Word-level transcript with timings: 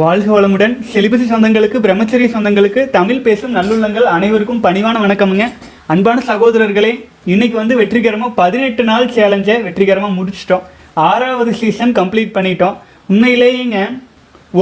வாழ்க 0.00 0.28
வளமுடன். 0.36 0.72
செலிபசி 0.92 1.26
சொந்தங்களுக்கு 1.30 1.78
பிரம்மச்சரிய 1.84 2.28
சொந்தங்களுக்கு 2.32 2.80
தமிழ் 2.96 3.22
பேசும் 3.26 3.54
நல்லுள்ளங்கள் 3.58 4.08
அனைவருக்கும் 4.14 4.60
பணிவான 4.66 4.96
வணக்கமுங்க. 5.04 5.44
அன்பான 5.92 6.22
சகோதரர்களே 6.30 6.90
இன்னைக்கு 7.32 7.56
வந்து 7.60 7.74
வெற்றிகரமாக 7.78 8.36
பதினெட்டு 8.40 8.82
நாள் 8.90 9.06
சேலஞ்சை 9.14 9.56
வெற்றிகரமாக 9.68 10.12
முடிச்சிட்டோம். 10.18 10.66
ஆறாவது 11.06 11.54
சீசன் 11.60 11.96
கம்ப்ளீட் 12.00 12.36
பண்ணிட்டோம். 12.36 12.76
உண்மையிலேயேங்க 13.12 13.78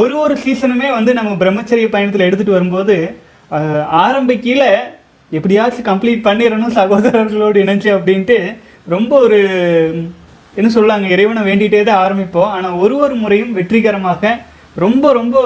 ஒரு 0.02 0.14
ஒரு 0.26 0.36
சீசனுமே 0.44 0.90
வந்து 0.98 1.10
நம்ம 1.18 1.34
பிரம்மச்சரிய 1.42 1.88
பயணத்தில் 1.96 2.26
எடுத்துகிட்டு 2.28 2.56
வரும்போது 2.58 2.96
ஆரம்ப 4.04 4.38
கீழே 4.46 4.70
எப்படியாச்சும் 5.32 5.90
கம்ப்ளீட் 5.90 6.26
பண்ணிடணும் 6.30 6.78
சகோதரர்களோடு 6.80 7.66
இணைஞ்சு 7.66 7.92
அப்படின்ட்டு 7.98 8.40
ரொம்ப 8.96 9.12
ஒரு 9.26 9.42
என்ன 10.58 10.68
சொல்லுவாங்க 10.78 11.14
இறைவனை 11.14 11.42
வேண்டிகிட்டே 11.50 11.84
தான் 11.92 12.02
ஆரம்பிப்போம். 12.06 12.50
ஆனால் 12.56 12.80
ஒரு 12.84 12.96
ஒரு 13.04 13.14
முறையும் 13.26 13.54
வெற்றிகரமாக 13.60 14.36
ரொம்ப 14.82 15.12
ரொம்ப 15.18 15.36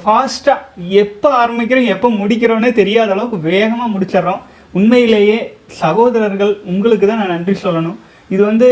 ஃபாஸ்ட்டாக 0.00 0.90
எப்போ 1.02 1.28
ஆரம்பிக்கிறோம் 1.42 1.88
எப்போ 1.94 2.08
முடிக்கிறோன்னே 2.18 2.70
தெரியாத 2.80 3.10
அளவுக்கு 3.14 3.38
வேகமாக 3.50 3.88
முடிச்சிடுறோம். 3.94 4.42
உண்மையிலேயே 4.78 5.38
சகோதரர்கள் 5.82 6.52
உங்களுக்கு 6.72 7.06
தான் 7.06 7.20
நான் 7.22 7.34
நன்றி 7.34 7.54
சொல்லணும். 7.62 7.96
இது 8.34 8.42
வந்து 8.50 8.68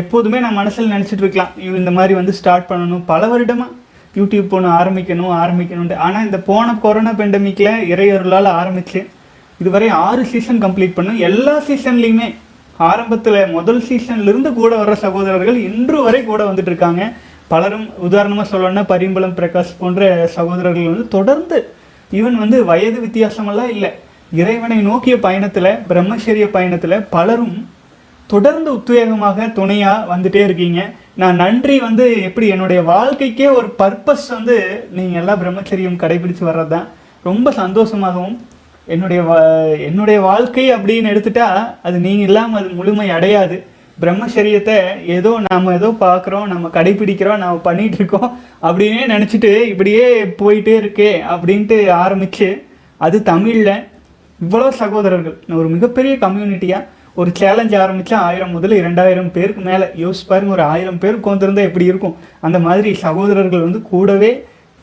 எப்போதுமே 0.00 0.38
நான் 0.44 0.58
மனசில் 0.60 0.92
நினச்சிட்டு 0.94 1.24
இருக்கலாம். 1.24 1.54
இந்த 1.80 1.92
மாதிரி 1.96 2.14
வந்து 2.18 2.34
ஸ்டார்ட் 2.40 2.68
பண்ணணும். 2.70 3.02
பல 3.12 3.28
வருடமாக 3.32 3.70
யூடியூப் 4.18 4.52
போகணும் 4.52 4.76
ஆரம்பிக்கணும் 4.78 5.34
ஆரம்பிக்கணும்ட்டு 5.40 5.98
ஆனால் 6.06 6.26
இந்த 6.28 6.38
போன 6.50 6.76
கொரோனா 6.84 7.12
பெண்டமிக்கில் 7.20 7.84
இறையொருளால் 7.92 8.50
ஆரம்பிச்சு 8.60 9.02
இதுவரை 9.60 9.88
ஆறு 10.06 10.22
சீசன் 10.30 10.62
கம்ப்ளீட் 10.64 10.96
பண்ணும். 10.96 11.20
எல்லா 11.30 11.56
சீசன்லேயுமே 11.68 12.28
ஆரம்பத்தில் 12.90 13.40
முதல் 13.56 13.82
சீசன்லேருந்து 13.88 14.50
கூட 14.60 14.72
வர்ற 14.80 14.94
சகோதரர்கள் 15.06 15.58
இன்று 15.68 15.98
வரை 16.06 16.20
கூட 16.30 16.42
வந்துட்டு 16.48 16.72
இருக்காங்க. 16.72 17.02
பலரும் 17.52 17.86
உதாரணமாக 18.06 18.46
சொல்லணும்னா 18.52 18.84
பரிம்பளம் 18.92 19.36
பிரகாஷ் 19.38 19.78
போன்ற 19.80 20.02
சகோதரர்கள் 20.36 20.90
வந்து 20.92 21.06
தொடர்ந்து 21.16 21.58
ஈவன் 22.18 22.36
வந்து 22.42 22.58
வயது 22.70 22.98
வித்தியாசமெல்லாம் 23.06 23.70
இல்லை. 23.74 23.90
இறைவனை 24.40 24.78
நோக்கிய 24.88 25.14
பயணத்தில் 25.26 25.78
பிரம்மச்சரிய 25.90 26.46
பயணத்தில் 26.56 27.04
பலரும் 27.14 27.56
தொடர்ந்து 28.30 28.68
உத்வேகமாக 28.78 29.46
துணையாக 29.58 30.06
வந்துட்டே 30.12 30.42
இருக்கீங்க. 30.48 30.80
நான் 31.20 31.40
நன்றி 31.42 31.74
வந்து 31.86 32.04
எப்படி 32.28 32.46
என்னுடைய 32.54 32.80
வாழ்க்கைக்கே 32.92 33.48
ஒரு 33.58 33.68
பர்பஸ் 33.80 34.26
வந்து 34.36 34.56
நீங்கள் 34.98 35.20
எல்லாம் 35.22 35.40
பிரம்மச்சரியம் 35.42 36.00
கடைபிடிச்சு 36.02 36.44
வர்றது 36.48 36.72
தான் 36.74 36.86
ரொம்ப 37.28 37.48
சந்தோஷமாகவும் 37.62 38.38
என்னுடைய 38.94 39.20
வா 39.26 39.36
என்னுடைய 39.88 40.18
வாழ்க்கை 40.28 40.64
அப்படின்னு 40.76 41.10
எடுத்துட்டா 41.12 41.48
அது 41.88 41.96
நீங்கள் 42.06 42.28
இல்லாமல் 42.28 42.60
அது 42.60 42.70
முழுமை 42.78 43.08
அடையாது. 43.16 43.56
பிரம்மச்சரியத்தை 44.02 44.76
ஏதோ 45.16 45.30
நாம் 45.46 45.74
ஏதோ 45.78 45.88
பார்க்குறோம் 46.04 46.46
நம்ம 46.52 46.70
கடைபிடிக்கிறோம் 46.76 47.42
நாம் 47.44 47.66
பண்ணிகிட்டு 47.68 47.98
இருக்கோம் 48.00 48.28
அப்படின்னே 48.66 49.04
நினச்சிட்டு 49.14 49.52
இப்படியே 49.72 50.06
போயிட்டே 50.42 50.74
இருக்கே 50.82 51.10
அப்படின்ட்டு 51.34 51.78
ஆரம்பித்து 52.04 52.48
அது 53.06 53.18
தமிழில் 53.30 53.74
இவ்வளோ 54.38 54.68
சகோதரர்கள். 54.82 55.36
ஒரு 55.60 55.68
மிகப்பெரிய 55.74 56.14
கம்யூனிட்டியாக 56.24 56.88
ஒரு 57.20 57.30
சேலஞ்ச் 57.40 57.74
ஆரம்பித்தா 57.82 58.16
ஆயிரம் 58.28 58.52
முதல்ல 58.54 58.78
இரண்டாயிரம் 58.82 59.30
பேருக்கு 59.34 59.62
மேலே. 59.68 59.86
யோசிச்சு 60.02 60.28
பாருங்க 60.30 60.54
ஒரு 60.56 60.64
ஆயிரம் 60.72 61.00
பேருக்கு 61.02 61.30
வந்திருந்தா 61.32 61.68
எப்படி 61.68 61.86
இருக்கும்? 61.90 62.14
அந்த 62.46 62.58
மாதிரி 62.66 62.90
சகோதரர்கள் 63.04 63.66
வந்து 63.66 63.80
கூடவே 63.92 64.32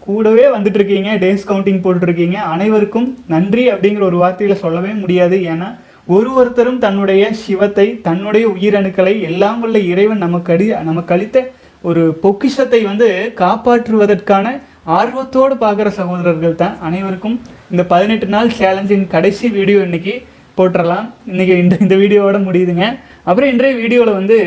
கூடவே 0.06 0.46
வந்துட்டு 0.56 0.80
இருக்கீங்க 0.80 1.10
டேஸ் 1.24 1.48
கவுண்டிங் 1.50 1.82
போட்டுருக்கீங்க 1.86 2.38
அனைவருக்கும் 2.54 3.08
நன்றி 3.34 3.64
அப்படிங்கிற 3.74 4.04
ஒரு 4.10 4.18
வார்த்தையில் 4.22 4.62
சொல்லவே 4.64 4.92
முடியாது. 5.02 5.38
ஏன்னா 5.54 5.68
ஒரு 6.16 6.30
ஒருத்தரும் 6.40 6.80
தன்னுடைய 6.84 7.24
சிவத்தை 7.42 7.86
தன்னுடைய 8.06 8.46
உயிரணுக்களை 8.54 9.14
எல்லாம் 9.28 9.60
உள்ள 9.66 9.78
இறைவன் 9.92 10.24
நமக்கு 10.26 10.52
அடி 10.54 10.66
நமக்கு 10.88 11.14
அளித்த 11.16 11.38
ஒரு 11.90 12.04
பொக்கிஷத்தை 12.24 12.80
வந்து 12.88 13.08
காப்பாற்றுவதற்கான 13.42 14.46
ஆர்வத்தோடு 14.98 15.56
பார்க்குற 15.64 15.90
சகோதரர்கள் 16.00 16.60
தான் 16.64 16.76
அனைவருக்கும் 16.88 17.38
இந்த 17.72 17.84
பதினெட்டு 17.92 18.28
நாள் 18.36 18.56
சேலஞ்சின் 18.60 19.06
கடைசி 19.14 19.46
வீடியோ 19.58 19.80
இன்னைக்கு 19.88 20.16
போட்டுடலாம் 20.58 21.06
இன்னைக்கு 21.32 21.56
இந்த 21.64 21.76
இந்த 21.86 21.96
வீடியோவோட 22.02 22.38
முடியுதுங்க. 22.48 22.86
அப்புறம் 23.28 23.52
இன்றைய 23.54 23.76
வீடியோவில் 23.82 24.18
வந்து 24.20 24.38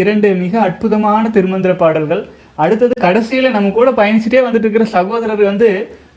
இரண்டு 0.00 0.28
மிக 0.42 0.54
அற்புதமான 0.66 1.30
திருமந்திர 1.36 1.72
பாடல்கள். 1.82 2.22
அடுத்தது 2.58 2.94
கடைசியில் 3.06 3.54
நம்ம 3.56 3.70
கூட 3.78 3.90
பயணிச்சுட்டே 3.98 4.40
வந்துட்டு 4.46 4.66
இருக்கிற 4.66 4.86
சகோதரர் 4.96 5.42
வந்து 5.50 5.68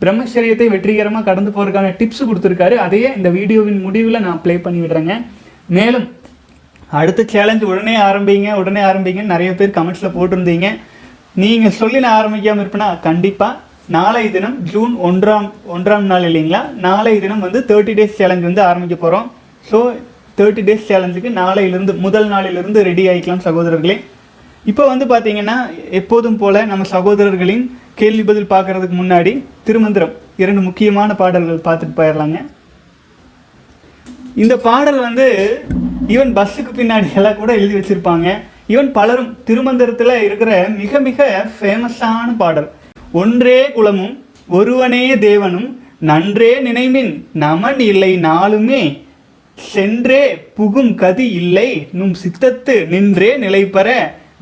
பிரம்மச்சரியத்தை 0.02 0.68
வெற்றிகரமாக 0.74 1.26
கடந்து 1.30 1.52
போகிறதுக்கான 1.52 1.92
டிப்ஸ் 2.00 2.28
கொடுத்துருக்காரு. 2.30 2.76
அதையே 2.86 3.10
இந்த 3.20 3.30
வீடியோவின் 3.38 3.84
முடிவில் 3.86 4.26
நான் 4.26 4.42
ப்ளே 4.46 4.56
பண்ணி 4.66 4.80
விடுறேங்க. 4.84 5.14
மேலும் 5.78 6.08
அடுத்த 7.00 7.22
சேலஞ்ச் 7.34 7.64
உடனே 7.70 7.94
ஆரம்பிங்க 8.08 8.50
உடனே 8.62 8.82
ஆரம்பிங்கன்னு 8.90 9.34
நிறைய 9.36 9.52
பேர் 9.60 9.78
கமெண்ட்ஸில் 9.78 10.16
போட்டிருந்தீங்க. 10.18 10.68
நீங்கள் 11.44 11.78
சொல்லி 11.80 12.00
நான் 12.04 12.18
ஆரம்பிக்காமல் 12.20 12.64
இருப்பேன்னா 12.64 12.90
கண்டிப்பாக 13.08 13.62
நாளை 13.96 14.26
தினம் 14.36 14.58
ஜூன் 14.72 14.94
ஒன்றாம் 15.08 15.48
ஒன்றாம் 15.76 16.06
நாள் 16.12 16.28
இல்லைங்களா? 16.30 16.62
நாளை 16.86 17.14
தினம் 17.24 17.44
வந்து 17.46 17.60
தேர்ட்டி 17.72 17.94
டேஸ் 18.00 18.20
சேலஞ்ச் 18.20 18.48
வந்து 18.50 18.64
ஆரம்பிக்க 18.70 18.98
போகிறோம் 19.04 19.28
ஸோ 19.66 19.80
தேர்ட்டி 20.38 20.64
டேஸ் 20.68 20.88
சேலஞ்சுக்கு 20.92 21.32
நாளையிலிருந்து 21.42 21.94
முதல் 22.06 22.30
நாளிலிருந்து 22.34 22.80
ரெடி 22.90 23.04
ஆகிக்கலாம் 23.12 23.46
சகோதரர்களே. 23.48 23.98
இப்போ 24.72 24.84
வந்து 24.92 25.06
பார்த்தீங்கன்னா 25.10 25.56
எப்போதும் 26.00 26.38
போல 26.42 26.66
நம்ம 26.70 26.86
சகோதரர்களின் 26.96 27.66
கேள்வி 28.00 28.24
பதில் 28.30 28.52
பார்க்கறதுக்கு 28.54 28.96
முன்னாடி 29.02 29.32
திருமந்திரம் 29.68 30.14
இரண்டு 30.44 30.62
முக்கியமான 30.68 31.10
பாடல்கள் 31.22 31.66
பார்த்துட்டு 31.68 31.98
போயிடலாங்க. 32.00 32.40
இந்த 34.44 34.56
பாடல் 34.68 35.00
வந்து 35.08 35.28
ஈவன் 36.14 36.34
பஸ்ஸுக்கு 36.38 36.74
பின்னாடி 36.80 37.14
எல்லாம் 37.20 37.40
கூட 37.42 37.52
எழுதி 37.60 37.76
வச்சிருப்பாங்க. 37.78 38.28
ஈவன் 38.74 38.92
பலரும் 38.98 39.32
திருமந்திரத்தில் 39.48 40.24
இருக்கிற 40.28 40.52
மிக 40.82 41.00
மிக 41.08 41.30
ஃபேமஸான 41.56 42.28
பாடல். 42.44 42.70
ஒன்றே 43.22 43.60
குலமும் 43.78 44.16
ஒருவனே 44.58 45.06
தேவனும் 45.28 45.70
நன்றே 46.10 46.52
நினைமின் 46.68 47.14
நமன் 47.46 47.82
இல்லை 47.92 48.12
நாளுமே. 48.30 48.84
சென்றே 49.58 50.24
புகும் 50.58 50.94
கதி 51.02 51.28
இல்லை 51.42 51.70
நும் 51.98 52.16
சித்தத்து 52.22 52.76
நின்றே 52.94 53.32
நிலைபெற. 53.44 53.90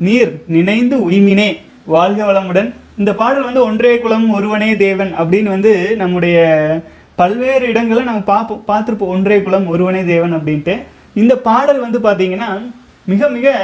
நீர் 0.06 0.32
நினைந்து 0.56 0.96
உய்மினே. 1.10 1.50
வாழ்க 1.94 2.20
வளமுடன். 2.30 2.70
இந்த 3.00 3.12
பாடல் 3.22 3.48
வந்து 3.48 3.62
ஒன்றே 3.70 3.92
குலம் 4.04 4.28
ஒருவனே 4.38 4.70
தேவன் 4.84 5.12
அப்படின்னு 5.22 5.50
வந்து 5.56 5.72
நம்முடைய 6.02 6.38
பல்வேறு 7.20 7.64
இடங்களில் 7.72 8.10
நம்ம 8.10 8.22
பார்ப்போம் 8.32 8.64
பார்த்துருப்போம். 8.70 9.14
ஒன்றே 9.16 9.38
குலம் 9.46 9.68
ஒருவனே 9.74 10.02
தேவன் 10.14 10.36
அப்படின்ட்டு. 10.38 10.76
இந்த 11.22 11.34
பாடல் 11.48 11.82
வந்து 11.86 12.00
பார்த்தீங்கன்னா 12.06 12.50
மிக 13.12 13.28
மிக 13.38 13.56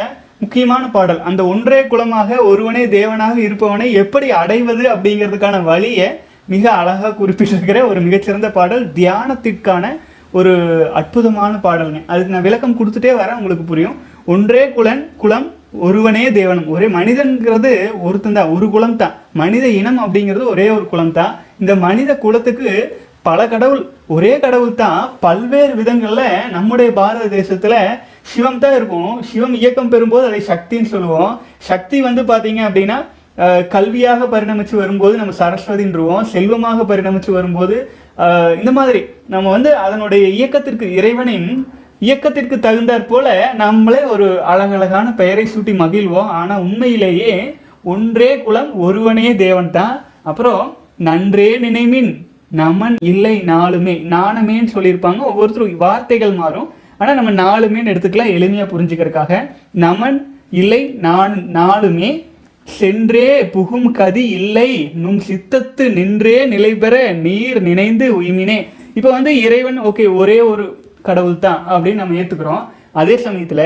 முக்கியமான 0.41 0.83
பாடல். 0.95 1.21
அந்த 1.29 1.41
ஒன்றே 1.53 1.79
குலமாக 1.91 2.37
ஒருவனே 2.51 2.83
தேவனாக 2.97 3.35
இருப்பவனை 3.47 3.87
எப்படி 4.03 4.27
அடைவது 4.41 4.83
அப்படிங்கிறதுக்கான 4.93 5.63
வழியை 5.71 6.09
மிக 6.53 6.65
அழகாக 6.81 7.15
குறிப்பிட்டிருக்கிற 7.21 7.79
ஒரு 7.91 7.99
மிகச்சிறந்த 8.07 8.49
பாடல். 8.57 8.83
தியானத்திற்கான 8.99 9.85
ஒரு 10.37 10.53
அற்புதமான 10.99 11.53
பாடல்ங்க. 11.67 12.01
அதுக்கு 12.13 12.33
நான் 12.33 12.47
விளக்கம் 12.47 12.77
கொடுத்துட்டே 12.79 13.11
வரேன் 13.21 13.39
உங்களுக்கு 13.41 13.65
புரியும். 13.71 13.97
ஒன்றே 14.33 14.63
குலன் 14.77 15.03
குலம் 15.23 15.47
ஒருவனே 15.73 16.23
தேவனும். 16.37 16.69
ஒரே 16.75 16.87
மனிதன்கிறது 16.97 17.71
ஒருத்தன் 18.07 18.37
தான் 18.37 18.53
ஒரு 18.55 18.67
குலம் 18.75 18.97
தான் 19.01 19.17
மனித 19.41 19.65
இனம் 19.79 19.99
அப்படிங்கிறது 20.05 20.45
ஒரே 20.53 20.65
ஒரு 20.77 20.85
குலம் 20.91 21.13
தான் 21.19 21.33
இந்த 21.61 21.73
மனித 21.85 22.11
குலத்துக்கு 22.23 22.71
பல 23.27 23.39
கடவுள் 23.53 23.81
ஒரே 24.15 24.31
கடவுள் 24.43 24.73
தான் 24.81 24.99
பல்வேறு 25.25 25.73
விதங்களில் 25.79 26.27
நம்முடைய 26.55 26.89
பாரத 26.99 27.25
தேசத்தில் 27.37 27.79
சிவம் 28.31 28.61
தான் 28.63 28.75
இருக்கும். 28.79 29.13
சிவம் 29.29 29.55
இயக்கம் 29.61 29.91
பெறும்போது 29.93 30.25
அதை 30.29 30.41
சக்தின்னு 30.51 30.91
சொல்லுவோம். 30.95 31.33
சக்தி 31.69 31.97
வந்து 32.07 32.23
பார்த்தீங்க 32.31 32.61
அப்படின்னா 32.69 32.99
கல்வியாக 33.73 34.21
பரிணமித்து 34.31 34.75
வரும்போது 34.79 35.13
நம்ம 35.19 35.33
சரஸ்வதின்றுவோம் 35.41 36.25
செல்வமாக 36.31 36.85
பரிணமித்து 36.89 37.31
வரும்போது 37.35 37.75
இந்த 38.61 38.71
மாதிரி 38.77 39.01
நம்ம 39.33 39.51
வந்து 39.55 39.71
அதனுடைய 39.83 40.23
இயக்கத்திற்கு 40.37 40.87
இறைவனின் 40.99 41.51
இயக்கத்திற்கு 42.07 42.55
தகுந்தாற் 42.55 43.09
போல 43.11 43.27
நம்மளே 43.61 44.01
ஒரு 44.13 44.27
அழகழகான 44.51 45.07
பெயரை 45.21 45.45
சூட்டி 45.53 45.73
மகிழ்வோம். 45.81 46.29
ஆனால் 46.39 46.63
உண்மையிலேயே 46.67 47.33
ஒன்றே 47.93 48.31
குலம் 48.45 48.71
ஒருவனே 48.85 49.27
தேவன் 49.45 49.71
தான். 49.77 49.95
அப்புறம் 50.29 50.63
நன்றே 51.09 51.49
நினைமின் 51.65 52.11
நமன் 52.61 52.95
இல்லை 53.11 53.35
நாளுமே. 53.51 53.95
நாணமேன்னு 54.15 54.73
சொல்லியிருப்பாங்க. 54.75 55.21
ஒவ்வொருத்தரும் 55.31 55.83
வார்த்தைகள் 55.85 56.33
மாறும். 56.41 56.69
ஆனால் 57.01 57.17
நம்ம 57.19 57.31
நாளுமேன்னு 57.43 57.91
எடுத்துக்கலாம் 57.93 58.33
எளிமையாக 58.37 58.69
புரிஞ்சுக்கிறதுக்காக. 58.71 59.33
நமன் 59.85 60.17
இல்லை 60.61 60.81
நான் 61.07 61.35
நாளுமே 61.59 62.09
சென்றே 62.67 63.29
புகும் 63.53 63.87
கதி 63.99 64.23
இல்லை 64.39 64.69
நும் 65.03 65.21
சித்தத்து 65.27 65.85
நின்றே 65.97 66.37
நிலை 66.53 66.71
பெற 66.83 66.95
நீர் 67.25 67.59
நினைந்து 67.69 68.07
உய்மினே. 68.21 68.59
இப்போ 68.97 69.09
வந்து 69.15 69.31
இறைவன் 69.45 69.79
ஓகே 69.89 70.05
ஒரே 70.21 70.37
ஒரு 70.51 70.65
கடவுள் 71.07 71.43
தான் 71.47 71.59
அப்படின்னு 71.73 72.01
நம்ம 72.01 72.19
ஏற்றுக்கிறோம் 72.21 72.63
அதே 73.01 73.15
சமயத்தில் 73.25 73.65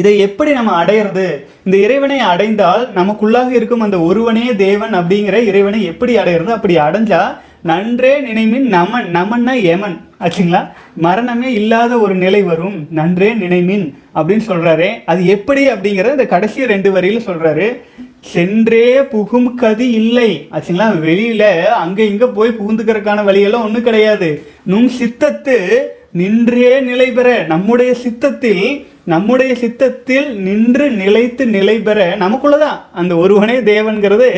இதை 0.00 0.12
எப்படி 0.26 0.50
நம்ம 0.58 0.70
அடையிறது? 0.82 1.26
இந்த 1.66 1.76
இறைவனை 1.86 2.18
அடைந்தால் 2.32 2.84
நமக்குள்ளாக 2.98 3.50
இருக்கும் 3.58 3.84
அந்த 3.86 3.98
ஒருவனே 4.08 4.46
தேவன் 4.66 4.94
அப்படிங்கிற 5.00 5.36
இறைவனை 5.50 5.80
எப்படி 5.90 6.12
அடையிறது? 6.22 6.50
அப்படி 6.56 6.76
அடைஞ்சா 6.86 7.20
நன்றே 7.70 8.14
நினைமின் 8.28 8.66
நமன் 8.76 9.06
நமன்னா 9.16 9.52
யமன் 9.66 9.94
ஆச்சுங்களா? 10.24 10.60
மரணமே 11.04 11.48
இல்லாத 11.60 11.92
ஒரு 12.04 12.14
நிலை 12.24 12.40
வரும். 12.48 12.76
நன்றே 12.98 13.30
நினைமின் 13.42 13.86
அப்படின்னு 14.16 14.44
சொல்கிறாரு 14.50 14.88
அது 15.12 15.20
எப்படி 15.36 15.62
அப்படிங்கிறத 15.74 16.16
இந்த 16.16 16.26
கடைசி 16.34 16.66
ரெண்டு 16.72 16.90
வரியில் 16.96 17.26
சொல்கிறாரு 17.28 17.68
சென்றே 18.34 18.84
புகும் 19.12 19.48
கதி 19.62 19.88
இல்லை. 20.02 20.30
ஆச்சுங்களா? 20.54 20.88
வெளியில் 21.06 21.50
அங்கே 21.82 22.04
இங்கே 22.12 22.28
போய் 22.38 22.58
புகுந்துக்கிறதுக்கான 22.60 23.24
வழியெல்லாம் 23.28 23.66
ஒன்றும் 23.68 23.88
கிடையாது. 23.88 24.30
நும் 24.72 24.88
சித்தத்து 25.00 25.58
நின்றே 26.18 26.80
நிலை 26.80 27.06
பெற. 27.10 27.28
நம்முடைய 27.42 27.94
சித்தத்தில் 27.94 28.86
நம்முடைய 29.04 29.54
சித்தத்தில் 29.54 30.28
நின்று 30.46 30.90
நிலைத்து 30.90 31.46
நிலை 31.46 31.78
பெற 31.78 32.16
நமக்குள்ளதான் 32.16 32.78
அந்த 32.92 33.16
ஒருவனே 33.16 33.56
தேவன்கிறது. 33.60 34.28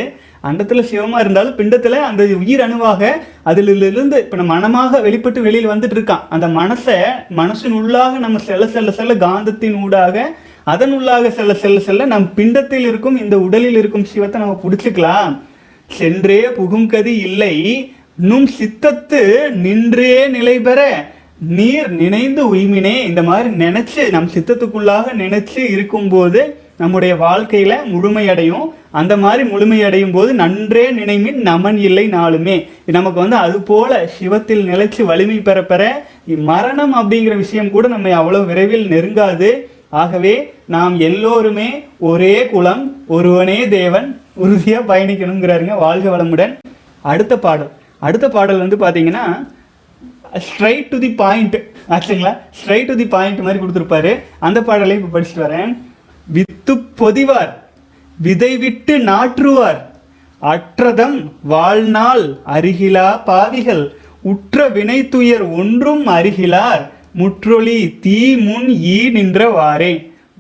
அண்டத்தில் 0.41 0.83
சிவமாக 0.83 1.23
இருந்தாலும் 1.23 1.57
பிண்டத்தில் 1.57 1.97
அந்த 2.09 2.23
உயிர் 2.39 2.61
அணுவாக 2.61 3.11
அதிலிருந்து 3.43 4.19
இப்போ 4.19 4.37
நம்ம 4.37 4.55
மனமாக 4.55 5.01
வெளிப்பட்டு 5.01 5.43
வெளியில் 5.43 5.69
வந்துட்டு 5.69 5.97
இருக்கான். 5.99 6.25
அந்த 6.29 6.47
மனசை 6.47 6.97
மனசின் 7.37 7.77
உள்ளாக 7.81 8.19
நம்ம 8.19 8.39
செல்ல 8.39 8.67
செல்ல 8.67 8.91
செல்ல 8.91 9.15
காந்தத்தின் 9.15 9.83
ஊடாக 9.83 10.33
அதன் 10.65 10.95
உள்ளாக 10.99 11.31
செல்ல 11.31 11.55
செல்ல 11.55 11.81
செல்ல 11.81 12.05
நம் 12.05 12.33
பிண்டத்தில் 12.37 12.87
இருக்கும் 12.91 13.21
இந்த 13.23 13.39
உடலில் 13.39 13.77
இருக்கும் 13.77 14.05
சிவத்தை 14.05 14.41
நம்ம 14.41 14.61
பிடிச்சிக்கலாம். 14.65 15.35
சென்றே 15.87 16.41
புகுங்கதி 16.59 17.15
இல்லை. 17.29 17.57
நும் 18.15 18.47
சித்தத்து 18.47 19.23
நின்றே 19.65 20.29
நிலை 20.29 20.61
பெற. 20.61 20.81
நீர் 21.39 21.91
நினைந்து 21.91 22.55
உய்மினே. 22.55 23.05
இந்த 23.05 23.23
மாதிரி 23.23 23.49
நினைச்சு 23.49 24.11
நம் 24.11 24.31
சித்தத்துக்குள்ளாக 24.35 25.05
நினைச்சு 25.19 25.59
இருக்கும்போது 25.59 26.57
நம்முடைய 26.79 27.15
வாழ்க்கையில 27.15 27.75
முழுமையடையும். 27.93 28.73
அந்த 28.91 29.17
மாதிரி 29.17 29.49
முழுமையடையும் 29.49 30.13
போது 30.13 30.35
நன்றே 30.35 30.91
நினைமின் 30.91 31.33
நமன் 31.33 31.77
இல்லை 31.77 32.09
நாளுமே. 32.09 32.69
நமக்கு 32.85 33.21
வந்து 33.21 33.37
அது 33.37 33.63
போல 33.63 34.11
சிவத்தில் 34.19 34.65
நிலைச்சு 34.73 35.05
வலிமை 35.05 35.39
பெற 35.39 35.65
பெற 35.65 36.07
மரணம் 36.25 36.95
அப்படிங்கிற 36.95 37.37
விஷயம் 37.37 37.71
கூட 37.71 37.89
நம்மை 37.89 38.13
அவ்வளவு 38.13 38.47
விரைவில் 38.47 38.89
நெருங்காது. 38.89 39.51
ஆகவே 39.89 40.53
நாம் 40.65 41.01
எல்லோருமே 41.01 41.85
ஒரே 41.99 42.47
குலம் 42.47 43.05
ஒருவனே 43.07 43.69
தேவன் 43.69 44.21
உறுதியா 44.45 44.81
பயணிக்கணுங்கிறாருங்க 44.89 45.79
வாழ்க 45.79 46.17
வளமுடன். 46.17 46.57
அடுத்த 47.01 47.39
பாடல். 47.39 47.71
அடுத்த 47.99 48.29
பாடல் 48.29 48.59
வந்து 48.59 48.77
பாத்தீங்கன்னா 48.77 49.55
ஸ்ட்ரைட் 50.47 50.89
டு 50.93 50.99
தி 51.05 51.11
பாயிண்ட் 51.23 51.57
ஆச்சுங்களா? 51.95 52.33
ஸ்ட்ரைட் 52.59 52.89
டு 52.91 52.97
தி 53.01 53.07
பாயிண்ட் 53.15 53.45
மாதிரி 53.47 53.61
கொடுத்துருப்பாரு. 53.63 54.13
அந்த 54.47 54.59
பாடலையும் 54.69 55.01
இப்போ 55.01 55.13
படிச்சுட்டு 55.15 55.47
வரேன். 55.47 55.73
வித்து 56.27 56.75
பொதிவார் 57.01 57.53
விதை 58.19 58.53
விட்டு 58.65 58.95
நாற்றுவார் 59.11 59.81
அற்றதம் 60.43 61.19
வாழ்நாள் 61.53 62.25
அருகிலா 62.57 63.09
பாவிகள் 63.29 63.85
உற்ற 64.33 64.69
வினை 64.77 64.99
துயர் 65.15 65.45
ஒன்றும் 65.61 66.05
அருகிலார் 66.17 66.85
முற்றொளி 67.21 67.79
தீ 68.05 68.19
முன் 68.47 68.69
ஈ 68.95 68.99
நின்றவாறே 69.17 69.93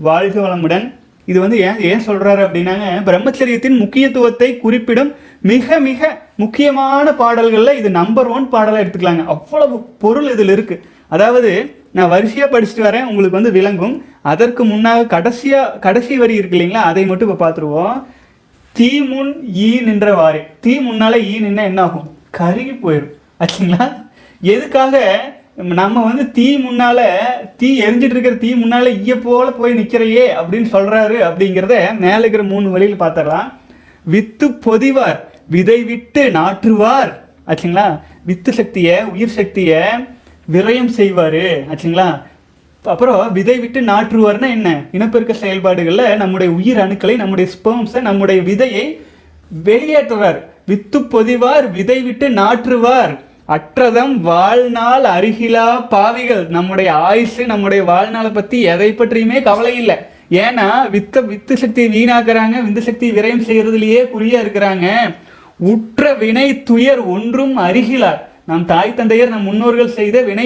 வாழ்க 0.07 0.37
வளமுடன். 0.45 0.87
இது 1.31 1.39
வந்து 1.45 1.59
ஏன் 1.69 1.81
ஏன் 1.91 2.07
சொல்றாரு 2.09 2.41
அப்படின்னாங்க 2.47 2.89
பிரம்மச்சரியத்தின் 3.09 3.81
முக்கியத்துவத்தை 3.83 4.49
குறிப்பிடும் 4.65 5.11
மிக 5.51 5.79
மிக 5.89 6.11
முக்கியமான 6.43 7.13
பாடல்களில் 7.21 7.79
இது 7.81 7.91
நம்பர் 8.01 8.29
ஒன் 8.37 8.47
பாடலாக 8.55 8.83
எடுத்துக்கலாங்க. 8.85 9.25
அவ்வளவு 9.35 9.77
பொருள் 10.03 10.29
இதில் 10.35 10.55
இருக்குது 10.57 10.85
அதாவது 11.15 11.51
நான் 11.97 12.13
வரிசையாக 12.13 12.49
படிச்சுட்டு 12.53 12.87
வரேன் 12.87 13.09
உங்களுக்கு 13.11 13.39
வந்து 13.39 13.53
விளங்கும். 13.59 13.95
அதற்கு 14.33 14.63
முன்னாக 14.73 15.07
கடைசியாக 15.15 15.79
கடைசி 15.87 16.15
வரி 16.23 16.35
இருக்கு 16.41 16.57
இல்லைங்களா? 16.59 16.83
அதை 16.91 17.05
மட்டும் 17.11 17.29
இப்போ 17.29 17.39
பார்த்துருவோம். 17.45 17.97
தீ 18.77 18.91
முன் 19.11 19.33
ஈ 19.67 19.69
நின்றவாறு 19.87 20.41
தீ 20.65 20.73
முன்னால் 20.87 21.17
ஈ 21.31 21.35
நின்னா 21.45 21.63
என்ன 21.71 21.83
ஆகும்? 21.87 22.09
கருகி 22.39 22.75
போயிடும் 22.83 23.15
ஆச்சுங்களா? 23.43 23.87
எதுக்காக 24.55 24.97
நம்ம 25.81 26.03
வந்து 26.09 26.25
தீ 26.37 26.47
முன்னால 26.65 26.99
தீ 27.61 27.69
எரிஞ்சிட்டு 27.85 28.15
இருக்கிற 28.17 28.35
தீ 28.43 28.51
முன்னால 28.63 28.91
ஈய 29.05 29.15
போல 29.19 29.47
போய் 29.61 29.79
நிற்கிறையே 29.79 30.25
அப்படின்னு 30.41 30.69
சொல்றாரு 30.75 31.17
அப்படிங்கிறத 31.29 31.77
மேலே 32.03 32.21
இருக்கிற 32.23 32.45
மூணு 32.53 32.67
வழியில் 32.75 33.03
பார்த்துடலாம். 33.05 33.49
வித்து 34.15 34.47
பொதிவார். 34.67 35.21
விதை 35.49 35.83
விட்டு 35.83 36.31
நாற்றுவார். 36.31 37.13
ஆச்சுங்களா? 37.47 38.01
வித்து 38.25 38.53
சக்தியை 38.53 39.05
உயிர் 39.05 39.37
சக்தியை 39.39 39.83
விரயம் 40.53 40.87
செய்வார். 40.87 41.43
ஆச்சுங்களா? 41.73 42.23
அப்புறம் 42.83 43.33
விதை 43.33 43.59
விட்டு 43.59 43.81
நாற்றுவார்னா 43.81 44.49
என்ன? 44.51 44.83
இனப்பெருக்க 44.93 45.33
செயல்பாடுகளில் 45.33 46.17
நம்முடைய 46.17 46.53
உயிர் 46.53 46.77
அணுக்களை 46.77 47.17
நம்முடைய 47.17 47.51
ஸ்பெர்ம்ஸை 47.53 48.01
நம்முடைய 48.01 48.41
விதையை 48.43 49.01
வெளியேற்றுவார். 49.65 50.41
வித்து 50.67 51.01
பொதிவார் 51.01 51.71
விதை 51.71 52.03
விட்டு 52.03 52.29
நாற்றுவார். 52.29 53.19
அற்றதம் 53.49 54.21
வாழ்நாள் 54.21 55.03
அருகிலா 55.03 55.89
பாவிகள். 55.89 56.47
நம்முடைய 56.47 56.93
ஆயுசு 56.93 57.47
நம்முடைய 57.47 57.85
வாழ்நாளை 57.85 58.31
பற்றி 58.31 58.61
எதை 58.61 58.93
பற்றியுமே 58.93 59.43
கவலை 59.43 59.77
இல்லை. 59.77 59.97
ஏன்னா 60.31 60.69
வித்த 60.93 61.25
வித்து 61.27 61.57
சக்தி 61.57 61.87
வீணாக்குறாங்க 61.87 62.57
விந்து 62.67 62.79
சக்தி 62.79 63.11
விரயம் 63.11 63.47
செய்கிறதுலையே 63.49 64.11
குறியாக 64.11 64.47
இருக்கிறாங்க. 64.47 64.87
உற்ற 65.61 66.03
வினை 66.23 66.49
துயர் 66.69 67.01
ஒன்றும் 67.15 67.55
அருகிலார். 67.67 68.19
நம் 68.49 68.67
தாய் 68.71 68.97
தந்தையர் 68.97 69.31
நம் 69.33 69.47
முன்னோர்கள் 69.49 69.95
செய்த 69.97 70.17
வினை 70.27 70.45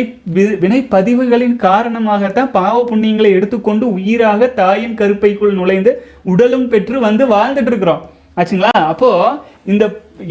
வினை 0.62 0.78
பதிவுகளின் 0.92 1.56
காரணமாகத்தான் 1.64 2.50
பாவ 2.58 2.76
புண்ணியங்களை 2.90 3.30
எடுத்துக்கொண்டு 3.38 3.84
உயிராக 3.96 4.48
தாயின் 4.60 4.94
கருப்பைக்குள் 5.00 5.58
நுழைந்து 5.58 5.92
உடலும் 6.32 6.68
பெற்று 6.72 6.96
வந்து 7.06 7.26
வாழ்ந்துட்டு 7.34 7.70
இருக்கிறோம் 7.72 8.02
ஆச்சுங்களா? 8.38 8.72
அப்போ 8.92 9.10
இந்த 9.72 9.84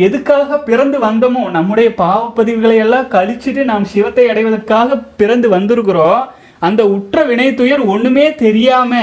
எதுக்காக 0.05 0.57
பிறந்து 0.69 0.97
வந்தோமோ 1.07 1.43
நம்முடைய 1.57 1.89
பாவப்பதிவுகளை 2.01 2.77
எல்லாம் 2.85 3.11
கழிச்சுட்டு 3.15 3.63
நாம் 3.71 3.89
சிவத்தை 3.93 4.25
அடைவதற்காக 4.31 4.97
பிறந்து 5.21 5.49
வந்திருக்கிறோம். 5.55 6.21
அந்த 6.67 6.81
உற்ற 6.95 7.23
வினை 7.31 7.49
துயர் 7.59 7.83
ஒண்ணுமே 7.93 8.25
தெரியாம 8.45 9.01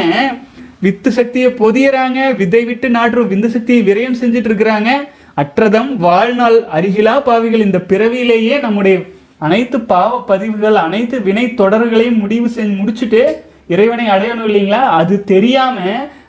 வித்து 0.84 1.10
சக்தியை 1.18 1.50
பொதியறாங்க 1.60 2.18
விதை 2.40 2.64
விட்டு 2.64 2.88
நாட்டு 2.96 3.24
விந்து 3.34 3.48
சக்தியை 3.54 3.82
விரயம் 3.90 4.18
செஞ்சுட்டு 4.22 4.50
இருக்கிறாங்க 4.50 4.90
அற்றதம் 5.36 5.96
வாழ்நாள் 5.96 6.62
அருகிலா 6.74 7.22
பாவிகள். 7.22 7.60
இந்த 7.60 7.78
பிறவியிலேயே 7.78 8.60
நம்முடைய 8.60 9.02
அனைத்து 9.38 9.80
பாவ 9.80 10.24
பதிவுகள் 10.24 10.74
அனைத்து 10.74 11.20
வினை 11.22 11.44
தொடர்களையும் 11.46 12.18
முடிவு 12.18 12.50
செஞ்சு 12.56 12.76
முடிச்சுட்டு 12.80 13.22
இறைவனை 13.68 14.06
அடையணும் 14.06 14.46
இல்லைங்களா? 14.46 14.82
அது 15.00 15.24
தெரியாம 15.24 15.78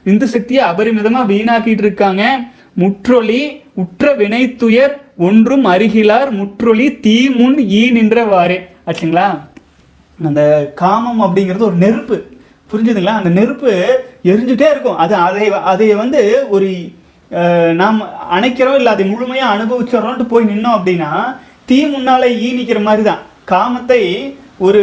விந்து 0.06 0.24
சக்தியை 0.24 0.66
அபரிமிதமா 0.66 1.22
வீணாக்கிட்டு 1.28 1.84
இருக்காங்க. 1.86 2.40
முற்றொலி 2.74 3.62
உற்ற 3.74 4.14
வினை 4.14 4.56
துயர் 4.56 5.02
ஒன்றும் 5.18 5.66
அருகிலார். 5.66 6.30
முற்றொலி 6.30 7.00
தீ 7.00 7.30
முன் 7.30 7.60
ஈ 7.60 7.92
நின்றவாறே. 7.92 8.60
ஆச்சுங்களா? 8.86 9.40
அந்த 10.24 10.72
காமம் 10.76 11.22
அப்படிங்கிறது 11.22 11.60
ஒரு 11.60 11.76
நெருப்பு. 11.76 12.24
புரிஞ்சுதுங்களா? 12.72 13.16
அந்த 13.22 13.30
நெருப்பு 13.30 14.00
எரிஞ்சுட்டே 14.24 14.70
இருக்கும். 14.72 14.98
அது 14.98 15.16
அதை 15.16 15.52
அதை 15.52 15.96
வந்து 15.96 16.46
ஒரு 16.50 16.90
நாம் 17.76 18.00
அணைக்கிறோம் 18.32 18.76
இல்லை 18.76 18.92
அதை 18.94 19.06
முழுமையாக 19.06 19.56
அனுபவிச்சிடறோன்ட்டு 19.56 20.32
போய் 20.34 20.46
நின்னோம் 20.46 20.78
அப்படின்னா 20.78 21.12
தீ 21.66 21.86
முன்னாலே 21.86 22.40
ஈ 22.40 22.52
நிற்கிற 22.52 22.80
மாதிரி 22.80 23.04
தான் 23.04 23.24
காமத்தை 23.46 24.02
ஒரு 24.58 24.82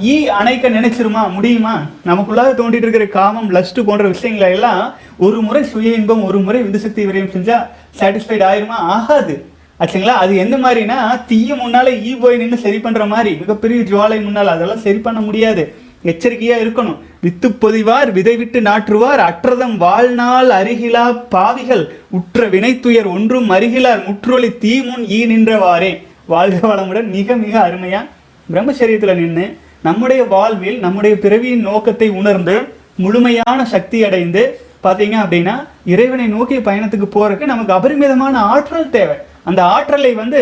ஈ 0.00 0.26
அணைக்க 0.26 0.68
நினைச்சிருமா 0.68 1.32
முடியுமா? 1.32 1.74
நமக்குள்ளாக 2.06 2.50
தோண்டிட்டு 2.58 2.86
இருக்கிற 2.86 3.06
காமம் 3.06 3.52
லஸ்ட்டு 3.54 3.84
போன்ற 3.84 4.08
விஷயங்களை 4.08 4.52
எல்லாம் 4.52 4.94
ஒரு 5.16 5.40
முறை 5.40 5.62
சுய 5.62 5.90
இன்பம் 5.90 6.24
ஒரு 6.24 6.38
முறை 6.38 6.62
விந்துசக்தி 6.62 7.04
விரயம் 7.06 7.34
செஞ்சால் 7.36 7.64
சாட்டிஸ்ஃபைட் 8.00 8.44
ஆயிருமா? 8.50 8.78
ஆகாது. 8.96 9.34
ஆச்சுங்களா? 9.80 10.16
அது 10.24 10.36
எந்த 10.36 10.56
மாதிரினா 10.56 11.24
தீய 11.26 11.54
முன்னாலே 11.54 12.02
ஈ 12.02 12.14
போய் 12.14 12.36
நின்று 12.36 12.58
சரி 12.58 12.76
பண்ணுற 12.76 13.08
மாதிரி 13.08 13.36
மிகப்பெரிய 13.36 13.80
ஜுவாலை 13.82 14.22
முன்னால் 14.24 14.46
அதெல்லாம் 14.46 14.78
சரி 14.78 14.98
பண்ண 14.98 15.20
முடியாது. 15.20 15.74
எச்சரிக்கையா 16.10 16.56
இருக்கணும். 16.64 16.98
வித்து 17.24 17.48
பொதிவார் 17.62 18.10
விதை 18.12 18.36
விட்டு 18.36 18.60
நாற்றுவார் 18.60 19.20
அற்றதம் 19.28 19.76
வாழ்நாள் 19.84 20.50
அருகிலா 20.60 21.04
பாவிகள் 21.34 21.84
உற்ற 22.18 22.46
வினைத்துயர் 22.54 23.08
ஒன்றும் 23.16 23.50
அருகிலார் 23.50 24.02
முற்றொலி 24.06 24.50
தீமுன் 24.64 25.04
ஈ 25.18 25.20
நின்றவாறே. 25.26 25.92
வாழ்க 26.32 26.58
வளமுடன் 26.68 27.08
மிக 27.16 27.36
மிக 27.36 27.54
அருமையா 27.68 28.00
பிரம்மச்சரியத்துல 28.48 29.14
நின்று 29.14 29.46
நம்முடைய 29.82 30.22
வாழ்வில் 30.24 30.78
நம்முடைய 30.78 31.14
பிறவியின் 31.22 31.64
நோக்கத்தை 31.68 32.08
உணர்ந்து 32.20 32.56
முழுமையான 33.04 33.60
சக்தி 33.64 33.98
அடைந்து 34.04 34.42
பார்த்தீங்க 34.84 35.16
அப்படின்னா 35.24 35.54
இறைவனை 35.92 36.26
நோக்கிய 36.26 36.60
பயணத்துக்கு 36.60 37.06
போறதுக்கு 37.14 37.50
நமக்கு 37.52 37.72
அபரிமிதமான 37.72 38.34
ஆற்றல் 38.38 38.90
தேவை. 38.90 39.16
அந்த 39.44 39.60
ஆற்றலை 39.64 40.12
வந்து 40.12 40.40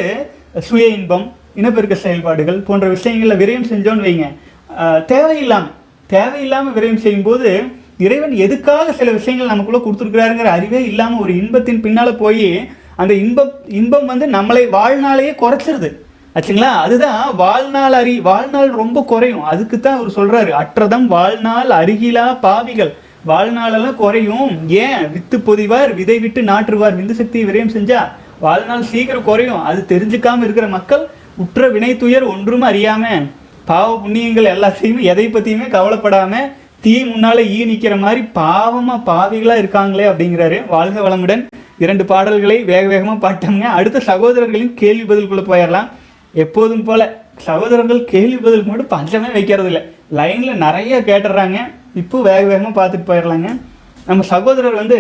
சுய 0.68 0.86
இன்பம் 0.98 1.26
இனப்பெருக்க 1.54 1.94
செயல்பாடுகள் 1.94 2.58
போன்ற 2.68 2.88
விஷயங்களில் 2.88 3.40
விரயம் 3.42 3.70
செஞ்சோன்னு 3.72 4.06
வைங்க. 4.06 4.26
தேவையில்லாமல் 5.06 5.06
தேவையில்லாமல் 5.06 5.80
தேவையில்லாம 6.10 6.72
விரயம் 6.76 7.02
செய்யும்போது 7.04 7.64
இறைவன் 7.98 8.32
எதுக்காக 8.32 8.92
சில 8.92 9.10
விஷயங்கள் 9.10 9.46
நமக்குள்ளே 9.46 9.80
கொடுத்துருக்கிறாருங்கிற 9.84 10.44
அறிவே 10.44 10.84
இல்லாமல் 10.84 11.20
ஒரு 11.20 11.32
இன்பத்தின் 11.36 11.80
பின்னால் 11.80 12.16
போய் 12.16 12.70
அந்த 12.96 13.14
இன்பம் 13.14 13.52
இன்பம் 13.68 14.06
வந்து 14.06 14.26
நம்மளை 14.30 14.62
வாழ்நாளையே 14.70 15.32
குறைச்சிருது. 15.34 15.90
ஆச்சுங்களா? 16.34 16.70
அதுதான் 16.84 17.36
வாழ்நாள் 17.36 17.92
அறி 17.92 18.20
வாழ்நாள் 18.20 18.70
ரொம்ப 18.70 19.02
குறையும். 19.02 19.42
அதுக்கு 19.42 19.80
தான் 19.80 19.96
அவர் 19.96 20.16
சொல்கிறாரு 20.16 20.50
அற்றதம் 20.50 21.06
வாழ்நாள் 21.06 21.70
அருகிலா 21.70 22.38
பாவிகள். 22.40 22.92
வாழ்நாளெல்லாம் 23.26 23.94
குறையும். 23.94 24.68
ஏன்? 24.68 25.10
வித்து 25.12 25.38
பொதிவார் 25.38 25.94
விதை 25.94 26.18
விட்டு 26.18 26.42
நாற்றுவார். 26.42 26.98
விந்து 27.00 27.10
சக்தியை 27.10 27.44
விரயம் 27.50 27.74
செஞ்சா 27.76 28.00
வாழ்நாள் 28.38 28.82
சீக்கிரம் 28.82 29.24
குறையும். 29.24 29.62
அது 29.62 29.84
தெரிஞ்சுக்காமல் 29.88 30.42
இருக்கிற 30.42 30.66
மக்கள் 30.66 31.08
உற்ற 31.36 31.68
வினை 31.68 31.96
துயர் 31.96 32.22
ஒன்றும் 32.22 32.60
அறியாமல் 32.60 33.30
பாவ 33.70 33.88
புண்ணியங்கள் 34.04 34.52
எல்லாத்தையுமே 34.54 35.02
எதை 35.12 35.26
பற்றியுமே 35.34 35.66
கவலைப்படாமல் 35.76 36.50
தீ 36.84 36.92
முன்னால் 37.08 37.40
ஈ 37.56 37.58
நிற்கிற 37.70 37.96
மாதிரி 38.04 38.22
பாவமாக 38.38 39.00
பாவிகளாக 39.10 39.62
இருக்காங்களே 39.62 40.06
அப்படிங்கிறாரு 40.10 40.58
வாழ்க 40.74 40.98
வளமுடன். 41.06 41.42
இரண்டு 41.84 42.04
பாடல்களை 42.12 42.56
வேக 42.70 42.84
வேகமாக 42.92 43.18
பாட்டோங்க 43.24 43.66
அடுத்த 43.78 43.98
சகோதரர்களின் 44.08 44.72
கேள்வி 44.80 45.04
பதிலுக்குள்ளே 45.10 45.44
போயிடலாம். 45.50 45.88
எப்போதும் 46.44 46.84
போல் 46.88 47.06
சகோதரர்கள் 47.48 48.00
கேள்வி 48.14 48.38
பதில் 48.46 48.66
மட்டும் 48.70 48.90
பஞ்சமே 48.94 49.30
வைக்கிறது 49.36 49.68
இல்லை 49.70 49.82
லைனில் 50.18 50.62
நிறைய 50.64 50.98
கேட்டுடுறாங்க 51.10 51.58
இப்போ 52.02 52.16
வேக 52.30 52.42
வேகமாக 52.50 52.74
பார்த்துட்டு 52.80 53.10
போயிடலாங்க. 53.10 53.48
நம்ம 54.08 54.24
சகோதரர் 54.34 54.80
வந்து 54.82 54.98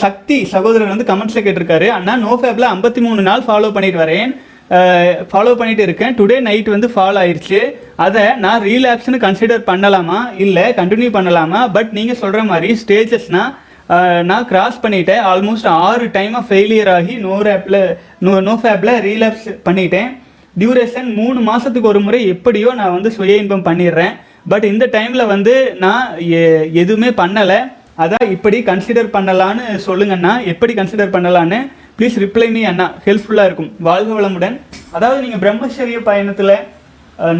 சக்தி 0.00 0.38
சகோதரர் 0.54 0.92
வந்து 0.94 1.08
கமெண்ட்ஸில் 1.10 1.44
கேட்டிருக்காரு. 1.44 1.86
அண்ணா 1.98 2.12
நோ 2.24 2.32
ஃபேப்பில் 2.40 2.72
ஐம்பத்தி 2.74 3.00
மூணு 3.06 3.20
நாள் 3.28 3.46
ஃபாலோ 3.46 3.70
பண்ணிட்டு 3.76 4.02
வரேன். 4.04 4.32
ஃபாலோ 5.30 5.52
பண்ணிட்டு 5.60 5.84
இருக்கேன். 5.86 6.14
டுடே 6.18 6.36
நைட் 6.48 6.68
வந்து 6.74 6.88
ஃபால் 6.94 7.18
ஆயிடுச்சு 7.22 7.60
அதை 8.04 8.22
நான் 8.44 8.62
ரீலாப்ஸ்னு 8.68 9.18
கன்சிடர் 9.26 9.68
பண்ணலாமா? 9.70 10.20
இல்லை 10.44 10.64
கண்டினியூ 10.78 11.10
பண்ணலாமா? 11.18 11.60
பட் 11.76 11.90
நீங்கள் 11.98 12.20
சொல்கிற 12.22 12.42
மாதிரி 12.52 12.70
ஸ்டேஜஸ்னால் 12.82 13.52
நான் 14.30 14.48
கிராஸ் 14.50 14.82
பண்ணிட்டேன். 14.84 15.22
ஆல்மோஸ்ட் 15.30 15.68
ஆறு 15.86 16.04
டைமாக 16.16 16.44
ஃபெயிலியர் 16.48 16.90
ஆகி 16.96 17.14
நோ 17.24 17.34
ஆப்பில் 17.54 17.80
நோ 18.26 18.34
நோ 18.48 18.54
ஃபேப்பில் 18.62 18.94
ரீலாப்ஸ் 19.08 19.48
பண்ணிட்டேன். 19.66 20.10
டியூரேஷன் 20.60 21.10
மூணு 21.18 21.38
மாதத்துக்கு 21.48 21.92
ஒரு 21.92 22.00
முறை 22.06 22.20
எப்படியோ 22.34 22.70
நான் 22.80 22.94
வந்து 22.96 23.10
சுய 23.16 23.42
இன்பம் 23.42 23.66
பண்ணிடுறேன். 23.68 24.14
பட் 24.52 24.66
இந்த 24.70 24.84
டைமில் 24.96 25.30
வந்து 25.34 25.54
நான் 25.84 26.04
எதுவுமே 26.82 27.10
பண்ணலை. 27.20 27.60
அதான் 28.02 28.26
இப்படி 28.34 28.58
கன்சிடர் 28.68 29.14
பண்ணலான்னு 29.16 29.64
சொல்லுங்கண்ணா 29.86 30.32
எப்படி 30.52 30.72
கன்சிடர் 30.78 31.14
பண்ணலான்னு 31.14 31.58
ப்ளீஸ் 31.96 32.16
ரிப்ளை 32.24 32.46
மீ 32.54 32.62
அண்ணா. 32.70 32.86
ஹெல்ப்ஃபுல்லாக 33.06 33.48
இருக்கும். 33.48 33.70
வாழ்க 33.88 34.10
வளமுடன். 34.18 34.56
அதாவது 34.96 35.18
நீங்கள் 35.24 35.42
பிரம்மச்சரிய 35.44 35.98
பயணத்தில் 36.08 36.54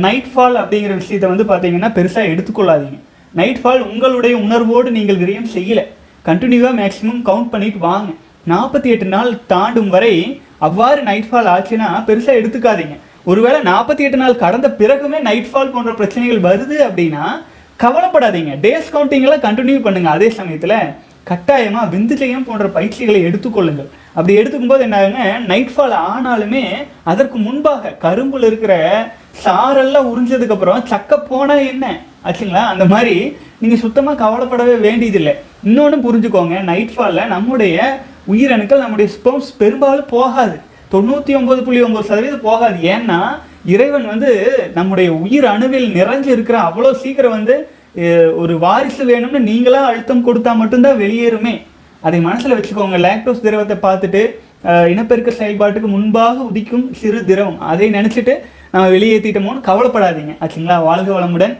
நைட் 0.04 0.28
ஃபால் 0.32 0.56
அப்படிங்கிற 0.62 0.92
விஷயத்தை 1.00 1.28
வந்து 1.32 1.44
பார்த்தீங்கன்னா 1.50 1.90
பெருசாக 1.98 2.32
எடுத்துக்கொள்ளாதீங்க. 2.32 2.98
நைட் 3.40 3.60
ஃபால் 3.62 3.82
உங்களுடைய 3.90 4.34
உணர்வோடு 4.46 4.88
நீங்கள் 4.98 5.20
விரயம் 5.22 5.48
செய்யலை. 5.54 5.84
கண்டினியூவாக 6.28 6.74
மேக்ஸிமம் 6.80 7.22
கவுண்ட் 7.28 7.50
பண்ணிட்டு 7.54 7.80
வாங்க. 7.88 8.10
நாற்பத்தி 8.52 8.88
எட்டு 8.94 9.06
நாள் 9.14 9.30
தாண்டும் 9.52 9.90
வரை 9.94 10.14
அவ்வாறு 10.66 11.00
நைட் 11.08 11.28
ஃபால் 11.30 11.48
ஆச்சுன்னா 11.54 11.88
பெருசாக 12.08 12.40
எடுத்துக்காதீங்க. 12.40 12.96
ஒருவேளை 13.30 13.58
நாற்பத்தி 13.70 14.02
எட்டு 14.06 14.18
நாள் 14.22 14.40
கடந்த 14.44 14.68
பிறகுமே 14.80 15.18
நைட் 15.28 15.48
ஃபால் 15.50 15.72
போன்ற 15.74 15.92
பிரச்சனைகள் 16.00 16.44
வருது 16.48 16.76
அப்படின்னா 16.88 17.24
கவலைப்படாதீங்க. 17.82 18.52
டேஸ் 18.64 18.92
கவுண்டிங்கெல்லாம் 18.94 19.44
கண்டினியூ 19.46 19.78
பண்ணுங்கள் 19.86 20.14
அதே 20.16 20.28
சமயத்தில் 20.38 20.78
கட்டாயமாக 21.30 21.90
விந்துஜயம் 21.94 22.46
போன்ற 22.48 22.66
பயிற்சிகளை 22.76 23.20
எடுத்துக்கொள்ளுங்கள். 23.28 23.90
அப்படி 24.16 24.32
எடுத்துக்கும்போது 24.40 24.84
என்ன 24.86 24.96
ஆகுங்க 25.00 25.24
நைட் 25.50 25.72
ஃபால் 25.74 25.94
ஆனாலுமே 26.12 26.64
அதற்கு 27.12 27.36
முன்பாக 27.46 27.92
கரும்புல 28.04 28.48
இருக்கிற 28.50 28.74
சாரெல்லாம் 29.44 30.08
உறிஞ்சதுக்கு 30.12 30.54
அப்புறம் 30.56 30.88
சக்க 30.92 31.18
போனால் 31.30 31.68
என்ன? 31.72 31.86
ஆச்சுங்களா? 32.26 32.64
அந்த 32.72 32.84
மாதிரி 32.92 33.14
நீங்கள் 33.62 33.82
சுத்தமாக 33.84 34.20
கவலைப்படவே 34.24 34.74
வேண்டியதில்லை. 34.86 35.34
இன்னொன்று 35.68 35.98
புரிஞ்சுக்கோங்க 36.06 36.56
நைட்ஃபாலில் 36.70 37.32
நம்முடைய 37.34 37.76
உயிரணுக்கள் 38.32 38.84
நம்முடைய 38.84 39.08
ஸ்பெர்ம்ஸ் 39.14 39.50
பெரும்பாலும் 39.62 40.12
போகாது. 40.16 40.56
தொண்ணூற்றி 40.92 41.32
ஒம்பது 41.38 41.60
புள்ளி 41.66 41.80
ஒம்பது 41.86 42.08
சதவீதம் 42.10 42.46
போகாது. 42.48 42.78
ஏன்னா 42.94 43.20
இறைவன் 43.74 44.06
வந்து 44.12 44.30
நம்முடைய 44.78 45.08
உயிர் 45.24 45.46
அணுவில் 45.52 45.88
நிறைஞ்சு 45.98 46.30
இருக்கிற 46.36 46.56
அவ்வளோ 46.68 46.90
சீக்கிரம் 47.02 47.36
வந்து 47.38 47.56
ஒரு 48.42 48.54
வாரிசு 48.64 49.02
வேணும்னு 49.10 49.40
நீங்களாக 49.50 49.88
அழுத்தம் 49.90 50.26
கொடுத்தா 50.28 50.52
மட்டும்தான் 50.60 51.00
வெளியேறுமே. 51.04 51.54
அதை 52.08 52.18
மனசில் 52.28 52.56
வச்சுக்கோங்க. 52.58 52.98
லாக்டோஸ் 53.06 53.44
திரவத்தை 53.46 53.76
பார்த்துட்டு 53.86 54.22
இனப்பெருக்க 54.92 55.30
செயல்பாட்டுக்கு 55.38 55.88
முன்பாக 55.94 56.42
உதிக்கும் 56.48 56.86
சிறு 57.00 57.20
திரவம். 57.30 57.60
அதை 57.72 57.86
நினச்சிட்டு 57.98 58.34
நம்ம 58.72 58.84
வெளியேற்றிட்டோமோன்னு 58.94 59.66
கவலைப்படாதீங்க. 59.68 60.34
ஆச்சுங்களா? 60.42 60.76
வாழ்க 60.88 61.10
வளமுடன். 61.16 61.54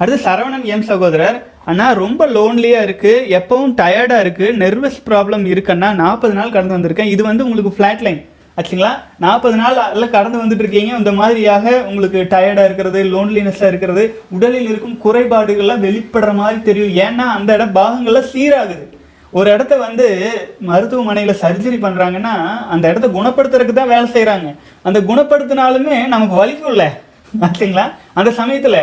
அடுத்து 0.00 0.18
சரவணன் 0.26 0.66
எம் 0.74 0.88
சகோதரர் 0.90 1.38
அண்ணா 1.70 1.86
ரொம்ப 2.02 2.26
லோன்லியாக 2.36 2.86
இருக்குது 2.88 3.24
எப்பவும் 3.38 3.72
டயர்டாக 3.80 4.24
இருக்குது 4.24 4.54
நெர்வஸ் 4.62 5.00
ப்ராப்ளம் 5.08 5.44
இருக்குன்னா 5.52 5.88
நாற்பது 6.02 6.34
நாள் 6.38 6.54
கடந்து 6.54 6.76
வந்திருக்கேன். 6.76 7.10
இது 7.14 7.22
வந்து 7.30 7.44
உங்களுக்கு 7.46 7.74
ஃப்ளாட் 7.78 8.04
லைன் 8.06 8.20
ஆச்சுங்களா? 8.58 8.92
நாற்பது 9.24 9.56
நாள் 9.60 9.76
எல்லாம் 9.94 10.14
கடந்து 10.14 10.40
வந்துட்டு 10.42 10.64
இருக்கீங்க. 10.64 10.92
இந்த 11.00 11.12
மாதிரியாக 11.18 11.66
உங்களுக்கு 11.90 12.20
டயர்டாக 12.32 12.68
இருக்கிறது 12.68 13.00
லோன்லினஸ்ஸாக 13.12 13.70
இருக்கிறது 13.72 14.02
உடலில் 14.36 14.70
இருக்கும் 14.70 14.96
குறைபாடுகள்லாம் 15.04 15.84
வெளிப்படுற 15.86 16.32
மாதிரி 16.40 16.58
தெரியும். 16.68 16.94
ஏன்னா 17.06 17.26
அந்த 17.36 17.50
இடம் 17.58 17.76
பாகங்கள்லாம் 17.78 18.30
சீராகுது. 18.32 18.86
ஒரு 19.38 19.48
இடத்த 19.54 19.74
வந்து 19.86 20.06
மருத்துவமனையில் 20.68 21.40
சர்ஜரி 21.42 21.76
பண்ணுறாங்கன்னா 21.84 22.32
அந்த 22.74 22.84
இடத்த 22.92 23.08
குணப்படுத்துறதுக்கு 23.18 23.74
தான் 23.80 23.92
வேலை 23.94 24.06
செய்கிறாங்க 24.16 24.48
அந்த 24.88 24.98
குணப்படுத்தினாலுமே 25.10 25.96
நமக்கு 26.14 26.34
வலிக்கும்ல 26.40 26.86
ஆச்சுங்களா? 27.46 27.84
அந்த 28.18 28.30
சமயத்தில் 28.40 28.80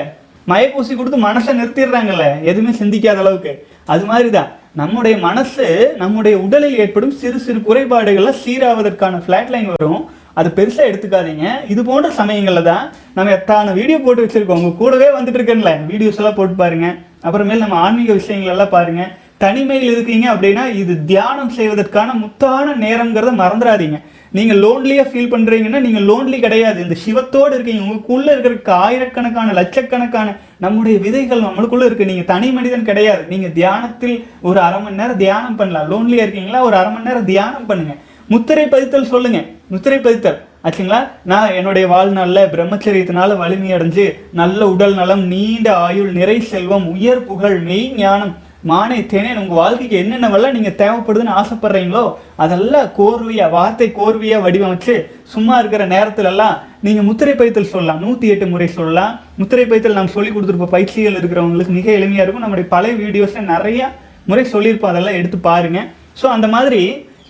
மயப்பூசி 0.52 0.94
கொடுத்து 0.96 1.18
மனசை 1.26 1.54
நிறுத்திடுறாங்கல்ல. 1.60 2.26
எதுவுமே 2.50 2.74
சிந்திக்காத 2.82 3.22
அளவுக்கு. 3.24 3.54
அது 3.94 4.04
மாதிரி 4.12 4.30
தான் 4.38 4.52
நம்முடைய 4.80 5.16
மனசு 5.26 5.66
நம்முடைய 6.00 6.36
உடலில் 6.46 6.80
ஏற்படும் 6.84 7.14
சிறு 7.20 7.38
சிறு 7.44 7.60
குறைபாடுகளை 7.68 8.32
சீராவதற்கான 8.42 9.22
ஃப்ளாட் 9.24 9.52
லைன் 9.54 9.70
வரும். 9.74 10.02
அது 10.40 10.50
பெருசாக 10.58 10.90
எடுத்துக்காதீங்க. 10.90 11.46
இது 11.74 11.82
போன்ற 11.88 12.10
சமயங்களில் 12.18 12.68
தான் 12.70 12.84
நம்ம 13.16 13.32
எத்தான 13.38 13.72
வீடியோ 13.78 13.98
போட்டு 14.04 14.26
வச்சுருக்கோம். 14.26 14.60
உங்கள் 14.62 14.78
கூடவே 14.82 15.08
வந்துட்டு 15.16 15.40
இருக்கேன்ல. 15.40 15.72
வீடியோஸ் 15.92 16.20
எல்லாம் 16.22 16.38
போட்டு 16.40 16.58
பாருங்கள் 16.62 16.96
அப்புறமேல் 17.28 17.64
நம்ம 17.64 17.78
ஆன்மீக 17.86 18.14
விஷயங்கள் 18.20 18.54
எல்லாம் 18.56 18.76
பாருங்கள் 18.76 19.12
தனிமையில் 19.44 19.92
இருக்கீங்க 19.94 20.28
அப்படின்னா 20.34 20.66
இது 20.82 20.94
தியானம் 21.12 21.56
செய்வதற்கான 21.58 22.14
முத்தான 22.22 22.76
நேரங்கிறத 22.86 23.34
மறந்துடாதீங்க. 23.44 24.00
நீங்கள் 24.38 24.62
லோன்லியாக 24.66 25.10
ஃபீல் 25.12 25.32
பண்ணுறீங்கன்னா 25.34 25.80
நீங்கள் 25.86 26.08
லோன்லி 26.10 26.38
கிடையாது. 26.46 26.80
இந்த 26.86 26.96
சிவத்தோடு 27.06 27.54
இருக்கீங்க. 27.56 27.84
உங்களுக்குள்ளே 27.86 28.32
இருக்கிறக்கு 28.36 28.72
ஆயிரக்கணக்கான 28.86 29.54
லட்சக்கணக்கான 29.60 30.36
நம்முடைய 30.66 30.98
விதைகள் 31.06 31.46
நம்மளுக்குள்ளே 31.48 31.88
இருக்குது 31.88 32.12
நீங்கள் 32.12 32.30
தனி 32.34 32.50
மனிதன் 32.58 32.90
கிடையாது. 32.90 33.24
நீங்கள் 33.34 33.56
தியானத்தில் 33.60 34.16
ஒரு 34.50 34.60
அரை 34.68 34.80
மணி 34.82 35.02
நேரம் 35.02 35.22
தியானம் 35.26 35.60
பண்ணலாம். 35.62 35.90
லோன்லியா 35.94 36.26
இருக்கீங்களா? 36.26 36.62
ஒரு 36.70 36.78
அரை 36.82 36.92
மணி 36.96 37.10
நேரம் 37.10 37.30
தியானம் 37.34 37.70
பண்ணுங்கள் 37.72 38.02
முத்திரை 38.34 38.66
பதித்தல் 38.72 39.12
சொல்லுங்கள் 39.14 39.48
முத்திரை 39.74 39.98
பதித்தல். 40.06 40.40
ஆச்சுங்களா? 40.68 41.00
நான் 41.32 41.54
என்னுடைய 41.60 41.86
வாழ்நாளில் 41.92 42.50
பிரம்மச்சரியத்தினால 42.54 43.38
வலிமை 43.42 43.70
அடைஞ்சு 43.76 44.06
நல்ல 44.40 44.60
உடல் 44.74 44.96
நலம் 45.00 45.24
நீண்ட 45.34 45.68
ஆயுள் 45.86 46.12
நிறை 46.20 46.38
செல்வம் 46.52 46.88
உயர் 46.94 47.24
புகழ் 47.30 47.58
மெய் 47.68 47.88
ஞானம் 48.02 48.34
மானே 48.70 48.98
தேனே 49.12 49.32
உங்கள் 49.40 49.60
வாழ்க்கைக்கு 49.60 49.96
என்னென்னவெல்லாம் 50.04 50.56
நீங்கள் 50.56 50.78
தேவைப்படுதுன்னு 50.80 51.34
ஆசைப்பட்றீங்களோ 51.40 52.04
அதெல்லாம் 52.44 52.88
கோர்வையாக 52.98 53.54
வார்த்தை 53.56 53.88
கோர்வையாக 53.98 54.44
வடிவமைச்சு 54.46 54.96
சும்மா 55.34 55.56
இருக்கிற 55.60 55.84
நேரத்துலலாம் 55.94 56.56
நீங்கள் 56.86 57.08
முத்திரை 57.10 57.34
பைத்தல் 57.40 57.72
சொல்லலாம் 57.74 58.02
நூற்றி 58.06 58.28
எட்டு 58.34 58.46
முறை 58.54 58.68
சொல்லலாம். 58.78 59.14
முத்திரை 59.40 59.66
பைத்தல் 59.72 59.98
நாம் 60.00 60.14
சொல்லி 60.16 60.32
கொடுத்துருப்போம். 60.32 60.74
பயிற்சிகள் 60.76 61.18
இருக்கிறவங்களுக்கு 61.20 61.78
மிக 61.78 61.88
எளிமையாக 61.98 62.26
இருக்கும். 62.26 62.46
நம்முடைய 62.46 62.68
பழைய 62.74 62.96
வீடியோஸில் 63.04 63.50
நிறைய 63.54 63.90
முறை 64.30 64.46
சொல்லியிருப்போம். 64.54 64.94
அதெல்லாம் 64.94 65.20
எடுத்து 65.20 65.40
பாருங்கள் 65.50 65.88
ஸோ 66.22 66.26
அந்த 66.36 66.48
மாதிரி 66.56 66.82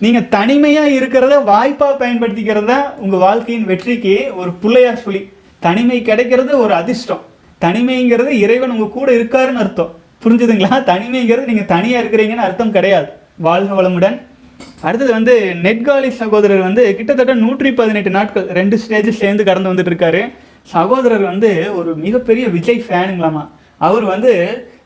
நீங்கள் 0.03 0.27
தனிமையாக 0.37 0.95
இருக்கிறத 0.97 1.35
வாய்ப்பாக 1.51 1.93
பயன்படுத்திக்கிறத 2.01 2.73
உங்கள் 3.03 3.23
வாழ்க்கையின் 3.27 3.69
வெற்றிக்கு 3.71 4.17
ஒரு 4.39 4.51
புள்ளையா 4.63 4.93
சொல்லி 5.05 5.21
தனிமை 5.61 6.01
கிடைக்கிறது 6.09 6.51
ஒரு 6.65 6.73
அதிர்ஷ்டம். 6.81 7.23
தனிமைங்கிறது 7.61 8.31
இறைவன் 8.45 8.73
உங்கள் 8.75 8.95
கூட 8.97 9.07
இருக்காருன்னு 9.17 9.63
அர்த்தம். 9.63 9.93
புரிஞ்சுதுங்களா? 10.23 10.75
தனிமைங்கிறது 10.83 11.45
நீங்கள் 11.45 11.65
தனியாக 11.65 12.07
இருக்கிறீங்கன்னு 12.07 12.45
அர்த்தம் 12.47 12.71
கிடையாது. 12.71 13.07
வாழ்க 13.37 13.81
வளமுடன். 13.81 14.21
அடுத்தது 14.81 15.11
வந்து 15.11 15.55
நெட்காலி 15.63 16.09
சகோதரர் 16.09 16.59
வந்து 16.59 16.95
கிட்டத்தட்ட 16.95 17.33
நூற்றி 17.33 17.71
பதினெட்டு 17.73 18.09
நாட்கள் 18.09 18.45
ரெண்டு 18.45 18.77
ஸ்டேஜ் 18.77 19.09
சேர்ந்து 19.09 19.43
கடந்து 19.43 19.73
வந்துட்டு 19.73 19.85
இருக்காரு 19.85 20.31
சகோதரர் 20.63 21.21
வந்து 21.21 21.77
ஒரு 21.77 21.95
மிகப்பெரிய 21.95 22.47
விஜய் 22.47 22.83
ஃபேனுங்களாமா 22.89 23.47
அவர் 23.77 24.03
வந்து 24.03 24.31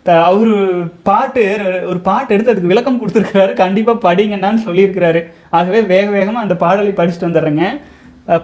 த- 0.04 0.24
அவர் 0.24 0.92
பாட்டு 1.04 1.58
ஒரு 1.86 2.00
பாட்டு 2.00 2.34
எடுத்து 2.34 2.52
அதுக்கு 2.52 2.68
விளக்கம் 2.68 3.00
கொடுத்துருக்கிறாரு. 3.02 3.54
கண்டிப்பாக 3.54 4.14
படிங்கன்னான்னு 4.14 4.60
சொல்லியிருக்கிறாரு. 4.66 5.32
ஆகவே 5.50 5.82
வேக 5.82 6.10
வேகமாக 6.10 6.40
அந்த 6.40 6.56
பாடலை 6.56 6.92
படிச்சுட்டு 6.92 7.26
வந்துடுறேங்க. 7.28 7.82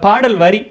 பாடல் 0.00 0.36
வரி. 0.36 0.70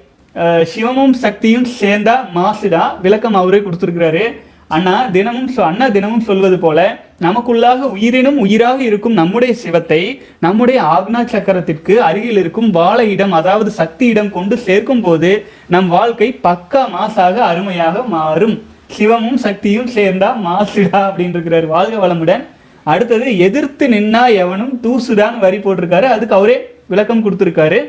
சிவமும் 0.74 1.12
சக்தியும் 1.12 1.66
சேர்ந்தா 1.80 2.14
மாசுடா. 2.34 3.00
விளக்கம் 3.00 3.34
அவரே 3.34 3.58
கொடுத்துருக்கிறாரு. 3.58 4.40
அண்ணா 4.68 4.94
தினமும் 5.06 5.50
அண்ணா 5.56 5.88
தினமும் 5.88 6.20
சொல்வது 6.20 6.58
போல 6.58 6.78
நமக்குள்ளாக 7.20 7.86
உயிரினும் 7.94 8.38
உயிராக 8.38 8.82
இருக்கும் 8.82 9.12
நம்முடைய 9.12 9.54
சிவத்தை 9.54 10.00
நம்முடைய 10.40 10.80
ஆக்னா 10.96 11.20
சக்கரத்திற்கு 11.24 11.94
அருகில் 12.08 12.36
இருக்கும் 12.36 12.70
வாழ 12.70 13.04
இடம் 13.04 13.32
அதாவது 13.32 13.70
சக்தி 13.70 14.06
இடம் 14.06 14.30
கொண்டு 14.30 14.56
சேர்க்கும் 14.56 15.00
போது 15.00 15.30
நம் 15.66 15.88
வாழ்க்கை 15.88 16.28
பக்கா 16.42 16.82
மாசாக 16.96 17.36
அருமையாக 17.50 18.02
மாறும். 18.02 18.56
சிவமும் 18.98 19.40
சக்தியும் 19.46 19.88
சேர்ந்தா 19.94 20.30
மாசுடா 20.46 21.00
அப்படின்னு 21.06 21.66
வாழ்க 21.66 21.94
வளமுடன். 22.06 22.44
அடுத்தது 22.84 23.38
எதிர்த்து 23.38 23.88
நின்னா 23.88 24.22
எவனும் 24.34 24.80
தூசுதான் 24.82 25.38
வரி 25.38 25.56
போட்டிருக்காரு. 25.56 26.06
அதுக்கு 26.16 26.34
அவரே 26.34 26.58
விளக்கம் 26.86 27.24
கொடுத்துருக்காரு. 27.24 27.80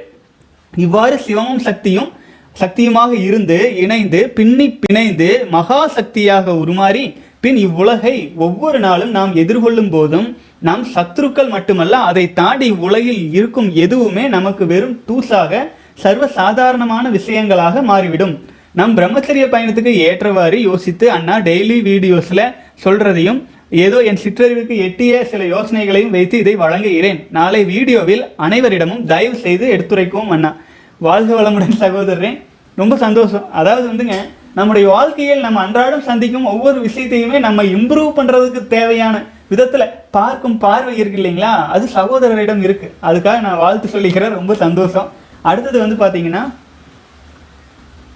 இவ்வாறு 0.76 1.20
சிவமும் 1.28 1.64
சக்தியும் 1.68 2.10
சக்தியுமாக 2.56 3.12
இருந்து 3.28 3.58
இணைந்து 3.84 4.20
பின்னி 4.38 4.68
பிணைந்து 4.84 5.30
மகா 5.56 5.82
சக்தியாக 5.98 6.54
உருமாறி 6.62 7.04
பின் 7.44 7.60
இவ்வுலகை 7.66 8.16
ஒவ்வொரு 8.46 8.80
நாளும் 8.86 9.12
நாம் 9.18 9.34
எதிர்கொள்ளும் 9.42 9.92
போதும் 9.96 10.28
நாம் 10.68 10.84
சத்துருக்கள் 10.96 11.52
மட்டுமல்ல 11.56 11.98
அதை 12.10 12.24
தாண்டி 12.40 12.70
உலகில் 12.86 13.22
இருக்கும் 13.34 13.70
எதுவுமே 13.84 14.24
நமக்கு 14.36 14.64
வெறும் 14.72 14.98
தூசாக 15.10 15.62
சர்வ 16.04 16.26
சாதாரணமான 16.40 17.06
விஷயங்களாக 17.16 17.82
மாறிவிடும். 17.92 18.34
நம் 18.80 18.96
பிரம்மச்சரிய 18.98 19.46
பயணத்துக்கு 19.54 19.94
ஏற்றவாறு 20.08 20.58
யோசித்து 20.70 21.06
அண்ணா 21.18 21.36
டெய்லி 21.48 21.78
வீடியோஸில் 21.90 22.46
சொல்றதையும் 22.84 23.40
ஏதோ 23.86 23.98
என் 24.10 24.22
சிற்றறிவுக்கு 24.24 24.76
எட்டிய 24.88 25.14
சில 25.32 25.44
யோசனைகளையும் 25.56 26.14
வைத்து 26.16 26.36
இதை 26.44 26.56
வழங்குகிறேன். 26.64 27.20
நாளை 27.38 27.62
வீடியோவில் 27.74 28.24
அனைவரிடமும் 28.46 29.06
தயவு 29.12 29.38
செய்து 29.46 29.66
எடுத்துரைக்கவும் 29.76 30.34
அண்ணா. 30.36 30.52
வாழ்க 31.00 31.42
வளமுடன் 31.42 31.80
சகோதரரே. 31.80 32.44
ரொம்ப 32.76 32.98
சந்தோஷம். 32.98 33.52
அதாவது 33.52 33.88
வந்துங்க 33.88 34.16
நம்முடைய 34.54 34.90
வாழ்க்கையில் 34.90 35.40
நம்ம 35.40 35.60
அன்றாடம் 35.60 36.02
சந்திக்கும் 36.02 36.46
ஒவ்வொரு 36.46 36.80
விஷயத்தையுமே 36.82 37.40
நம்ம 37.40 37.64
இம்ப்ரூவ் 37.64 38.18
பண்ணுறதுக்கு 38.18 38.68
தேவையான 38.68 39.24
விதத்தில் 39.50 39.94
பார்க்கும் 40.12 40.58
பார்வை 40.58 40.98
இருக்கு 40.98 41.22
இல்லைங்களா? 41.22 41.52
அது 41.68 41.90
சகோதரரிடம் 41.94 42.64
இருக்கு. 42.64 42.94
அதுக்காக 43.04 43.40
நான் 43.42 43.58
வாழ்த்து 43.58 44.00
சொல்லிக்கிறேன். 44.00 44.30
ரொம்ப 44.30 44.54
சந்தோஷம். 44.54 45.10
அடுத்தது 45.42 45.80
வந்து 45.80 45.98
பார்த்தீங்கன்னா 46.04 46.44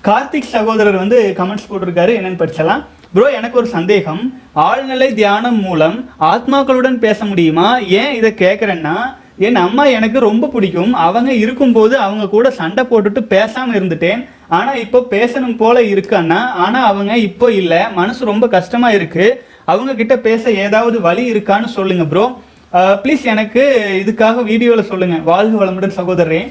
கார்த்திக் 0.04 0.54
சகோதரர் 0.56 0.96
வந்து 0.96 1.34
கமெண்ட்ஸ் 1.38 1.70
போட்டிருக்காரு. 1.70 2.13
என்னன்னு 2.20 2.42
படிச்சலாம். 2.44 2.84
ப்ரோ 3.13 3.32
எனக்கு 3.32 3.58
ஒரு 3.58 3.68
சந்தேகம். 3.68 4.42
ஆழ்நிலை 4.56 5.13
தியானம் 5.13 5.60
மூலம் 5.60 6.10
ஆத்மாக்களுடன் 6.20 6.98
பேச 7.08 7.25
முடியுமா? 7.25 7.78
ஏன் 7.78 8.13
இதை 8.13 8.34
கேட்குறேன்னா 8.38 8.98
என் 9.48 9.60
அம்மா 9.66 9.84
எனக்கு 9.98 10.20
ரொம்ப 10.30 10.50
பிடிக்கும். 10.56 10.92
அவங்க 11.06 11.32
இருக்கும்போது 11.44 11.96
அவங்க 12.06 12.25
கூட 12.34 12.48
சண்டை 12.60 12.84
போட்டுட்டு 12.90 13.22
பேசாமல் 13.34 13.78
இருந்துட்டேன். 13.80 14.22
ஆனால் 14.58 14.82
இப்போ 14.86 15.00
பேசணும் 15.13 15.56
போல 15.62 15.78
இருக்கான்னா 15.94 16.40
ஆனால் 16.63 16.88
அவங்க 16.90 17.13
இப்போ 17.30 17.48
இல்லை. 17.62 17.80
மனசு 18.00 18.32
ரொம்ப 18.32 18.48
கஷ்டமாக 18.56 18.98
இருக்குது 18.98 19.38
அவங்க 19.72 19.92
கிட்ட 20.02 20.16
பேச 20.28 20.52
ஏதாவது 20.66 20.98
வழி 21.08 21.24
இருக்கான்னு 21.34 21.70
சொல்லுங்கள் 21.78 22.10
ப்ரோ 22.12 22.25
ப்ளீஸ் 23.04 23.24
எனக்கு 23.34 23.63
இதுக்காக 24.02 24.44
வீடியோவில் 24.52 24.90
சொல்லுங்கள் 24.92 25.25
வாழ்க 25.32 25.56
வளமுடன் 25.62 25.98
சகோதரரே. 25.98 26.42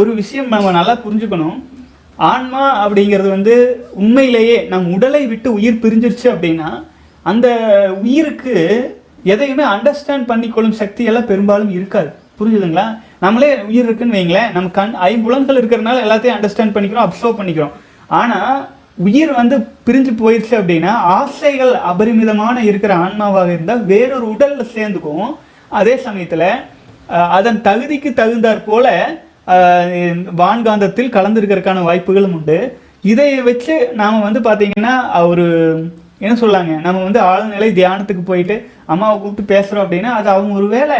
ஒரு 0.00 0.10
விஷயம் 0.20 0.52
நம்ம 0.54 0.70
நல்லா 0.78 0.94
புரிஞ்சுக்கணும். 1.04 1.56
ஆன்மா 2.32 2.64
அப்படிங்கிறது 2.82 3.30
வந்து 3.36 3.54
உண்மையிலேயே 4.02 4.58
நம் 4.72 4.86
உடலை 4.96 5.22
விட்டு 5.32 5.48
உயிர் 5.58 5.82
பிரிஞ்சிருச்சு 5.82 6.28
அப்படின்னா 6.34 6.68
அந்த 7.26 7.48
உயிருக்கு 8.04 8.54
எதையுமே 9.32 9.64
அண்டர்ஸ்டாண்ட் 9.74 10.30
பண்ணிக்கொள்ளும் 10.30 10.78
சக்தியெல்லாம் 10.80 11.28
பெரும்பாலும் 11.32 11.74
இருக்காது. 11.76 12.10
புரிஞ்சுதுங்களா? 12.38 12.86
நம்மளே 13.24 13.50
உயிர் 13.70 13.86
இருக்குன்னு 13.88 14.16
வைங்களேன் 14.18 14.52
நம்ம 14.54 14.70
கண் 14.78 14.94
ஐம்புலன்கள் 15.10 15.60
இருக்கிறனால 15.60 16.02
எல்லாத்தையும் 16.06 16.36
அண்டர்ஸ்டாண்ட் 16.36 16.74
பண்ணிக்கிறோம் 16.76 17.06
அப்சர்வ் 17.06 17.38
பண்ணிக்கிறோம். 17.40 17.74
ஆனால் 18.20 18.56
உயிர் 19.06 19.32
வந்து 19.40 19.56
பிரிஞ்சு 19.86 20.12
போயிடுச்சு 20.22 20.54
அப்படின்னா 20.60 20.92
ஆசைகள் 21.16 21.72
அபரிமிதமான 21.90 22.56
இருக்கிற 22.70 22.92
ஆன்மாவாக 23.04 23.50
இருந்தால் 23.56 23.84
வேறொரு 23.92 24.26
உடலில் 24.34 24.72
சேர்ந்துக்கும். 24.76 25.28
அதே 25.80 25.94
சமயத்தில் 26.06 26.48
அதன் 27.38 27.60
தகுதிக்கு 27.68 28.10
தகுந்தாற் 28.20 28.66
போல 28.70 28.86
வான்காந்தத்தில் 30.40 31.14
கலந்துருக்கிறதுக்கான 31.16 31.82
வாய்ப்புகளும் 31.88 32.34
உண்டு. 32.38 32.58
இதை 33.12 33.28
வச்சு 33.48 33.74
நாம் 34.00 34.24
வந்து 34.26 34.40
பார்த்தீங்கன்னா 34.46 34.94
ஒரு 35.32 35.44
என்ன 36.24 36.34
சொல்லாங்க? 36.40 36.72
நம்ம 36.86 37.02
வந்து 37.06 37.20
ஆழ்நிலை 37.30 37.68
தியானத்துக்கு 37.78 38.22
போயிட்டு 38.30 38.56
அம்மாவை 38.92 39.16
கூப்பிட்டு 39.18 39.52
பேசுகிறோம் 39.54 39.84
அப்படின்னா 39.84 40.12
அது 40.18 40.28
அவங்க 40.34 40.52
ஒரு 40.60 40.68
வேளை 40.76 40.98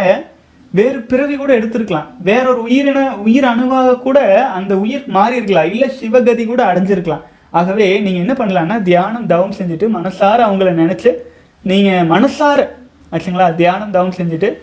வேறு 0.71 0.99
பிறவி 0.99 1.35
கூட 1.35 1.59
எடுத்திருக்கலாம். 1.59 2.05
வேற 2.23 2.49
ஒரு 2.49 2.61
உயிரின 2.61 3.15
உயிர் 3.15 3.43
அணுவாக 3.43 3.97
கூட 3.97 4.45
அந்த 4.45 4.77
உயிர் 4.77 5.03
மாறி 5.07 5.35
இருக்கலாம் 5.35 5.71
இல்லை 5.71 5.91
சிவகதி 6.01 6.45
கூட 6.45 6.73
அடைஞ்சிருக்கலாம். 6.73 7.21
ஆகவே 7.49 7.99
நீங்கள் 7.99 8.25
என்ன 8.25 8.33
பண்ணலான்னா 8.33 8.81
தியானம் 8.81 9.25
தவம் 9.25 9.53
செஞ்சுட்டு 9.57 9.89
மனசார 9.89 10.43
அவங்கள 10.43 10.69
நினச்சி 10.73 11.11
நீங்கள் 11.61 12.07
மனசார 12.07 12.67
ஆச்சுங்களா? 13.11 13.55
தியானம் 13.55 13.91
தவம் 13.91 14.13
செஞ்சுட்டு 14.17 14.53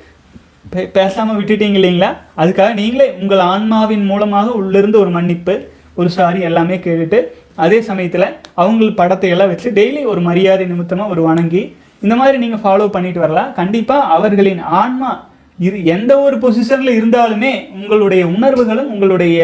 பே- 0.72 0.90
விட்டுட்டீங்க 1.36 1.76
இல்லைங்களா? 1.76 2.16
அதுக்காக 2.38 2.74
நீங்களே 2.74 3.16
உங்கள் 3.20 3.38
ஆன்மாவின் 3.38 4.04
மூலமாக 4.04 4.50
உள்ளிருந்து 4.50 4.98
ஒரு 5.00 5.10
மன்னிப்பு 5.10 5.68
ஒரு 5.94 6.10
சாரி 6.10 6.40
எல்லாமே 6.40 6.76
கேட்டுட்டு 6.76 7.22
அதே 7.54 7.80
சமயத்தில் 7.80 8.36
அவங்கள 8.56 8.94
படத்தை 8.94 9.30
எல்லாம் 9.30 9.48
வச்சு 9.48 9.70
டெய்லி 9.70 10.04
ஒரு 10.04 10.20
மரியாதை 10.20 10.66
நிமித்தமாக 10.66 11.10
ஒரு 11.10 11.22
வணங்கி 11.22 11.76
இந்த 12.00 12.16
மாதிரி 12.16 12.38
நீங்கள் 12.38 12.60
ஃபாலோ 12.60 12.88
பண்ணிட்டு 12.88 13.20
வரலாம். 13.20 13.52
கண்டிப்பாக 13.52 14.04
அவர்களின் 14.04 14.58
ஆன்மா 14.58 15.26
இரு 15.58 15.78
எந்த 15.94 16.12
ஒரு 16.26 16.36
பொசிஷனில் 16.44 16.96
இருந்தாலுமே 16.98 17.52
உங்களுடைய 17.78 18.22
உணர்வுகளும் 18.36 18.92
உங்களுடைய 18.94 19.40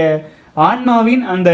ஆன்மாவின் 0.68 1.22
அந்த 1.34 1.50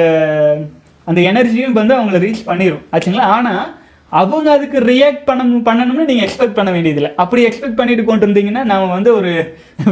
அந்த 1.09 1.21
எனர்ஜியும் 1.31 1.77
வந்து 1.79 1.95
அவங்கள 1.97 2.19
ரீச் 2.25 2.47
பண்ணிடும் 2.51 2.85
ஆச்சுங்களா? 2.95 3.27
ஆனால் 3.35 3.66
அவங்க 4.12 4.49
அதுக்கு 4.55 4.79
ரியாக்ட் 4.90 5.27
பண்ண 5.29 5.42
பண்ணணும்னு 5.69 6.07
நீங்கள் 6.11 6.27
எக்ஸ்பெக்ட் 6.27 6.57
பண்ண 6.59 6.71
வேண்டியதில்லை. 6.77 7.11
அப்படி 7.23 7.40
எக்ஸ்பெக்ட் 7.49 7.79
பண்ணிட்டு 7.81 8.05
கொண்டு 8.05 8.27
இருந்தீங்கன்னா 8.27 8.62
நம்ம 8.71 8.90
வந்து 8.95 9.11
ஒரு 9.19 9.33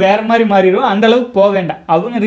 வேற 0.05 0.19
மாதிரி 0.31 0.45
மாறிடுவோம். 0.55 0.89
அந்தளவுக்கு 0.93 1.33
போக 1.41 1.49
வேண்டாம். 1.59 1.83
அவங்க 1.95 2.19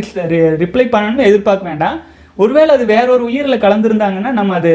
ரிப்ளை 0.63 0.86
பண்ணணும்னு 0.95 1.28
எதிர்பார்க்க 1.32 1.71
வேண்டாம். 1.71 1.97
ஒருவேளை 2.43 2.71
அது 2.78 2.86
வேற 2.95 3.06
ஒரு 3.15 3.23
உயிரில் 3.30 3.63
கலந்துருந்தாங்கன்னா 3.65 4.32
நம்ம 4.39 4.56
அது 4.62 4.73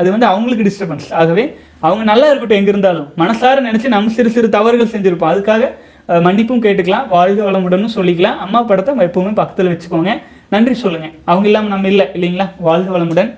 அது 0.00 0.08
வந்து 0.14 0.26
அவங்களுக்கு 0.30 0.64
டிஸ்டர்பன்ஸ் 0.68 1.08
ஆகவே 1.20 1.44
அவங்க 1.86 2.02
நல்லா 2.12 2.26
இருக்கட்டும் 2.30 2.60
எங்கே 2.60 2.72
இருந்தாலும் 2.74 3.06
மனசார 3.22 3.62
நினச்சி 3.68 3.88
நம்ம 3.94 4.12
சிறு 4.16 4.30
சிறு 4.34 4.48
தவறுகள் 4.56 4.94
செஞ்சுருப்போம். 4.94 5.32
அதுக்காக 5.34 5.70
மன்னிப்பும் 6.08 6.62
கேட்டுக்கலாம் 6.64 7.08
வாழ்க 7.08 7.50
வளமுடனும் 7.50 7.94
சொல்லிக்கலாம். 7.94 8.38
அம்மா 8.38 8.62
படத்தை 8.62 8.94
எப்பவுமே 8.94 9.34
பக்கத்தில் 9.34 9.66
வச்சுக்கோங்க. 9.66 10.22
நன்றி 10.48 10.74
சொல்லுங்க. 10.74 11.10
அவங்க 11.24 11.46
இல்லாமல் 11.46 11.68
நம்ம 11.68 11.88
இல்லை 11.88 12.06
இல்லைங்களா? 12.14 12.46
வாழ்க 12.58 12.98
வளமுடன். 12.98 13.34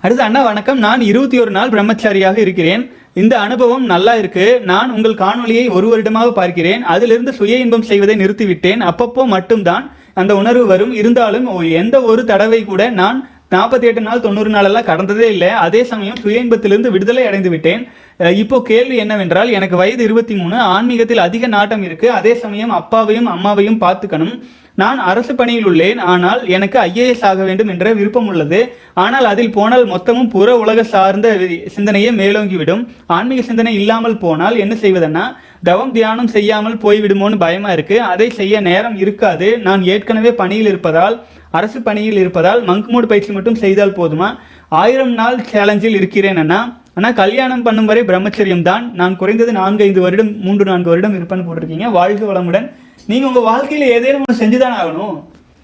அடுத்து 0.00 0.22
அண்ணா 0.22 0.42
வணக்கம். 0.42 0.78
நான் 0.78 1.00
இருபத்தி 1.00 1.40
ஒரு 1.40 1.50
நாள் 1.50 1.68
பிரம்மச்சாரியாக 1.68 2.38
இருக்கிறேன். 2.38 2.90
இந்த 3.14 3.38
அனுபவம் 3.38 3.84
நல்லா 3.84 4.14
இருக்கு. 4.14 4.60
நான் 4.60 4.90
உங்கள் 4.90 5.14
காணொலியை 5.14 5.70
ஒரு 5.70 5.88
வருடமாக 5.88 6.32
பார்க்கிறேன். 6.32 6.82
அதிலிருந்து 6.82 7.32
சுய 7.32 7.56
இன்பம் 7.56 7.82
செய்வதை 7.82 8.16
நிறுத்திவிட்டேன். 8.16 8.80
அப்பப்போ 8.90 9.24
மட்டும்தான் 9.26 9.90
அந்த 10.14 10.36
உணர்வு 10.36 10.66
வரும். 10.66 10.92
இருந்தாலும் 10.92 11.60
எந்த 11.70 12.00
ஒரு 12.00 12.24
தடவை 12.24 12.64
கூட 12.64 12.90
நான் 12.90 13.30
நாற்பத்தி 13.50 13.82
எட்டு 13.82 14.00
நாள் 14.00 14.20
தொண்ணூறு 14.20 14.50
நாளெல்லாம் 14.50 14.86
கடந்ததே 14.86 15.26
இல்லை. 15.28 15.48
அதே 15.48 15.84
சமயம் 15.84 16.16
சுய 16.16 16.40
இன்பத்திலிருந்து 16.40 16.90
விடுதலை 16.90 17.26
அடைந்து 17.26 17.50
விட்டேன் 17.50 17.88
இப்போ 18.18 18.62
கேள்வி 18.62 18.96
என்னவென்றால் 18.96 19.50
எனக்கு 19.50 19.76
வயது 19.76 20.04
இருபத்தி 20.04 20.34
மூணு 20.34 20.56
ஆன்மீகத்தில் 20.56 21.22
அதிக 21.26 21.46
நாட்டம் 21.46 21.82
இருக்கு. 21.82 22.10
அதே 22.10 22.34
சமயம் 22.34 22.70
அப்பாவையும் 22.70 23.26
அம்மாவையும் 23.26 23.80
பார்த்துக்கணும். 23.84 24.34
நான் 24.74 24.98
அரசு 24.98 25.34
பணியில் 25.34 25.66
உள்ளேன். 25.70 25.98
ஆனால் 25.98 26.48
எனக்கு 26.48 26.78
ஐஏஎஸ் 26.80 27.24
ஆக 27.30 27.44
வேண்டும் 27.44 27.68
என்ற 27.68 27.92
விருப்பம் 27.92 28.26
உள்ளது. 28.26 28.60
ஆனால் 28.94 29.24
அதில் 29.24 29.52
போனால் 29.56 29.84
மொத்தமும் 29.86 30.30
புற 30.34 30.56
உலக 30.56 30.82
சார்ந்த 30.82 31.34
சிந்தனையே 31.74 32.10
மேலோங்கிவிடும். 32.20 32.88
ஆன்மீக 33.06 33.42
சிந்தனை 33.42 33.74
இல்லாமல் 33.74 34.18
போனால் 34.18 34.56
என்ன 34.56 34.74
செய்வதென்னா 34.74 35.24
தவம் 35.62 35.92
தியானம் 35.92 36.32
செய்யாமல் 36.36 36.80
போய்விடுமோன்னு 36.84 37.38
பயமா 37.38 37.72
இருக்கு. 37.72 38.00
அதை 38.02 38.30
செய்ய 38.30 38.60
நேரம் 38.60 38.96
இருக்காது. 38.96 39.58
நான் 39.58 39.82
ஏற்கனவே 39.82 40.32
பணியில் 40.32 40.66
இருப்பதால் 40.66 41.26
அரசு 41.50 41.82
பணியில் 41.82 42.16
இருப்பதால் 42.16 42.64
மங்க் 42.64 42.88
மோட் 42.92 43.10
பயிற்சி 43.10 43.32
மட்டும் 43.32 43.54
செய்தால் 43.54 43.98
போதுமா? 43.98 44.30
ஆயிரம் 44.68 45.12
நாள் 45.12 45.44
சேலஞ்சில் 45.50 45.94
இருக்கிறேன் 45.94 46.36
அண்ணா. 46.36 46.81
ஆனால் 46.96 47.14
கல்யாணம் 47.20 47.64
பண்ணும் 47.66 47.88
வரை 47.90 48.00
பிரம்மச்சரியம் 48.08 48.64
தான். 48.70 48.84
நான் 49.00 49.18
குறைந்தது 49.20 49.52
நான்கு 49.58 49.84
ஐந்து 49.86 50.00
வருடம் 50.04 50.32
மூன்று 50.46 50.64
நான்கு 50.70 50.90
வருடம் 50.92 51.14
இருப்பேன்னு 51.18 51.46
போட்டிருக்கீங்க. 51.46 51.86
வாழ்க்கை 51.98 52.26
வளமுடன். 52.30 52.66
நீங்கள் 53.10 53.28
உங்கள் 53.30 53.46
வாழ்க்கையில் 53.50 53.86
ஏதேனும் 53.96 54.24
ஒன்று 54.24 54.40
செஞ்சு 54.42 54.58
தானே 54.64 54.76
ஆகணும். 54.82 55.16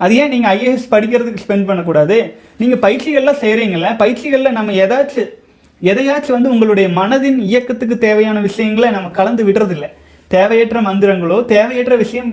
அது 0.05 0.15
ஏன் 0.23 0.33
நீங்கள் 0.35 0.51
ஐஏஎஸ் 0.57 0.89
படிக்கிறதுக்கு 0.95 1.45
ஸ்பெண்ட் 1.45 1.69
பண்ணக்கூடாது? 1.69 2.17
நீங்கள் 2.61 2.83
பயிற்சிகள்லாம் 2.87 3.43
செய்கிறீங்கள 3.45 3.91
பயிற்சிகளில் 4.03 4.57
நம்ம 4.59 4.75
ஏதாச்சும் 4.85 5.31
எதையாச்சும் 5.91 6.37
வந்து 6.37 6.53
உங்களுடைய 6.55 6.87
மனதின் 7.01 7.39
இயக்கத்துக்கு 7.49 7.97
தேவையான 8.07 8.39
விஷயங்களை 8.49 8.89
நம்ம 8.97 9.11
கலந்து 9.19 9.43
விடுறதில்ல. 9.49 9.87
தேவையற்ற 10.35 10.79
மந்திரங்களோ 10.89 11.37
தேவையற்ற 11.53 11.95
விஷயம் 12.05 12.31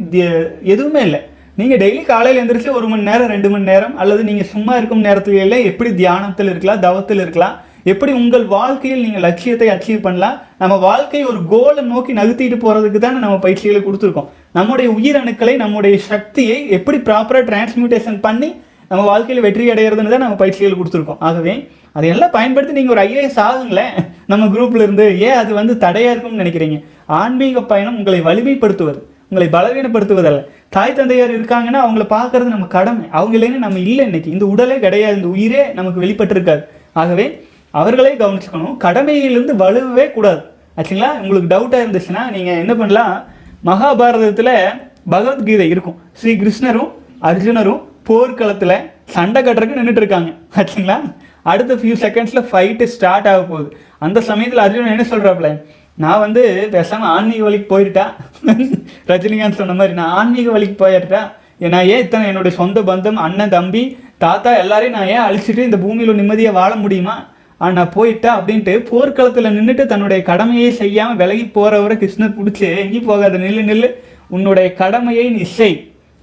எதுவுமே 0.74 1.02
இல்லை. 1.08 1.22
நீங்கள் 1.60 1.80
டெய்லி 1.84 2.02
காலையில் 2.12 2.40
எழுந்திரிச்சு 2.40 2.72
ஒரு 2.80 2.88
மணி 2.92 3.10
நேரம் 3.10 3.32
ரெண்டு 3.34 3.50
மணி 3.52 3.72
நேரம் 3.72 3.94
அல்லது 4.04 4.22
நீங்கள் 4.30 4.52
சும்மா 4.54 4.74
இருக்கும் 4.80 5.06
நேரத்துல 5.08 5.60
எப்படி 5.70 5.92
தியானத்தில் 6.02 6.52
இருக்கலாம் 6.54 6.84
தவத்தில் 6.88 7.24
இருக்கலாம் 7.26 7.56
எப்படி 7.92 8.12
உங்கள் 8.20 8.46
வாழ்க்கையில் 8.54 9.04
நீங்கள் 9.06 9.24
லட்சியத்தை 9.26 9.68
அச்சீவ் 9.74 10.06
பண்ணலாம்? 10.06 10.38
நம்ம 10.62 10.76
வாழ்க்கை 10.86 11.20
ஒரு 11.32 11.40
கோலை 11.52 11.82
நோக்கி 11.90 12.14
நகர்த்திட்டு 12.20 12.58
போகிறதுக்கு 12.64 13.00
தானே 13.04 13.18
நம்ம 13.24 13.36
பயிற்சிகளை 13.44 13.82
கொடுத்துருக்கோம். 13.84 14.30
நம்முடைய 14.58 14.88
உயிரணுக்களை 14.98 15.56
நம்முடைய 15.64 15.96
சக்தியை 16.12 16.70
எப்படி 16.78 16.98
ப்ராப்பராக 16.98 17.44
டிரான்ஸ்மியூட்டேஷன் 17.50 18.18
பண்ணி 18.26 18.50
நம்ம 18.90 19.04
வாழ்க்கையில் 19.10 19.44
வெற்றி 19.46 19.66
அடையிறதுன்னு 19.74 20.14
தான் 20.14 20.26
நம்ம 20.26 20.36
பயிற்சிகள் 20.42 20.78
கொடுத்துருக்கோம். 20.80 21.20
ஆகவே 21.20 21.54
அதையெல்லாம் 21.98 22.34
பயன்படுத்தி 22.38 22.78
நீங்கள் 22.78 22.96
ஒரு 22.96 23.04
ஐஏஎஸ் 23.08 23.40
ஆகுங்களேன். 23.48 23.94
நம்ம 24.32 24.48
குரூப்ல 24.56 24.86
இருந்து 24.88 25.06
ஏன் 25.28 25.38
அது 25.42 25.54
வந்து 25.54 25.76
தடையாக 25.86 26.14
இருக்கும்னு 26.14 26.44
நினைக்கிறீங்க? 26.44 26.80
ஆன்மீக 27.20 27.62
பயணம் 27.74 27.98
உங்களை 27.98 28.22
வலிமைப்படுத்துவது 28.30 29.00
உங்களை 29.30 29.48
பலவீனப்படுத்துவதல்ல. 29.58 30.42
தாய் 30.70 30.98
தந்தையார் 31.00 31.36
இருக்காங்கன்னா 31.38 31.80
அவங்கள 31.86 32.06
பார்க்கறது 32.18 32.50
நம்ம 32.56 32.68
கடமை. 32.78 33.06
அவங்க 33.12 33.36
இல்லைன்னு 33.38 33.66
நம்ம 33.68 33.80
இல்லை 33.80 34.06
இன்னைக்கு. 34.06 34.32
இந்த 34.32 34.46
உடலே 34.46 34.80
கிடையாது. 34.80 35.18
இந்த 35.22 35.28
உயிரே 35.36 35.64
நமக்கு 35.80 36.04
வெளிப்பட்டிருக்காது. 36.06 36.64
ஆகவே 37.02 37.26
அவர்களே 37.80 38.12
கவனிச்சுக்கணும். 38.22 38.76
கடமையிலிருந்து 38.86 39.54
வலுவே 39.62 40.06
கூடாது. 40.18 40.42
ஆச்சுங்களா? 40.78 41.10
உங்களுக்கு 41.24 41.52
டவுட்டாக 41.54 41.84
இருந்துச்சுன்னா 41.86 42.24
நீங்கள் 42.36 42.62
என்ன 42.64 42.74
பண்ணலாம்? 42.82 43.16
மகாபாரதத்தில் 43.70 44.56
பகவத்கீதை 45.14 45.68
இருக்கும். 45.74 45.98
ஸ்ரீ 46.20 46.34
கிருஷ்ணரும் 46.42 46.92
அர்ஜுனரும் 47.30 47.82
போர்க்களத்தில் 48.08 48.78
சண்டை 49.16 49.40
கட்டுறதுக்கு 49.44 49.80
நின்றுட்டு 49.80 50.04
இருக்காங்க. 50.04 50.30
ஆச்சுங்களா? 50.60 50.98
அடுத்த 51.52 51.76
ஃபியூ 51.80 51.96
செகண்ட்ஸில் 52.04 52.48
ஃபைட்டு 52.52 52.86
ஸ்டார்ட் 52.94 53.28
ஆக 53.32 53.42
போகுது. 53.50 53.70
அந்த 54.06 54.20
சமயத்தில் 54.30 54.64
அர்ஜுனன் 54.66 54.94
என்ன 54.94 55.06
சொல்கிறாப்புல 55.12 55.50
நான் 56.04 56.24
வந்து 56.26 56.42
பேசாமல் 56.72 57.12
ஆன்மீக 57.16 57.44
வழிக்கு 57.44 57.68
போயிட்டா? 57.74 58.06
ரஜினிகாந்த் 59.12 59.60
சொன்ன 59.60 59.76
மாதிரி 59.80 59.94
நான் 60.00 60.16
ஆன்மீக 60.20 60.50
வழிக்கு 60.56 60.76
போயிட்டா? 60.84 61.22
நான் 61.74 61.88
ஏன் 61.94 62.04
இத்தனை 62.06 62.26
என்னுடைய 62.32 62.54
சொந்த 62.58 62.80
பந்தம் 62.90 63.22
அண்ணன் 63.26 63.54
தம்பி 63.58 63.84
தாத்தா 64.24 64.52
எல்லாரையும் 64.64 64.98
நான் 64.98 65.12
ஏன் 65.14 65.26
அழிச்சிட்டு 65.28 65.68
இந்த 65.70 65.78
பூமியில் 65.84 66.20
நிம்மதியாக 66.22 66.60
வாழ 66.60 66.72
முடியுமா? 66.84 67.16
ஆனால் 67.58 67.92
போயிட்டா 67.96 68.32
அப்படின்ட்டு 68.40 68.74
போர்க்களத்தில் 68.90 69.54
நின்றுட்டு 69.58 69.84
தன்னுடைய 69.92 70.22
கடமையை 70.30 70.72
செய்யாமல் 70.72 71.20
விலகி 71.22 71.46
போகிறவரை 71.58 71.96
கிருஷ்ணர் 72.02 72.38
பிடிச்சி 72.38 72.64
எங்கேயும் 72.82 73.10
போகாத 73.10 73.38
நில்லு 73.38 73.62
நில்லு. 73.70 73.90
உன்னுடைய 74.36 74.68
கடமையை 74.74 75.30
நீ 75.30 75.44
செய். 75.58 75.78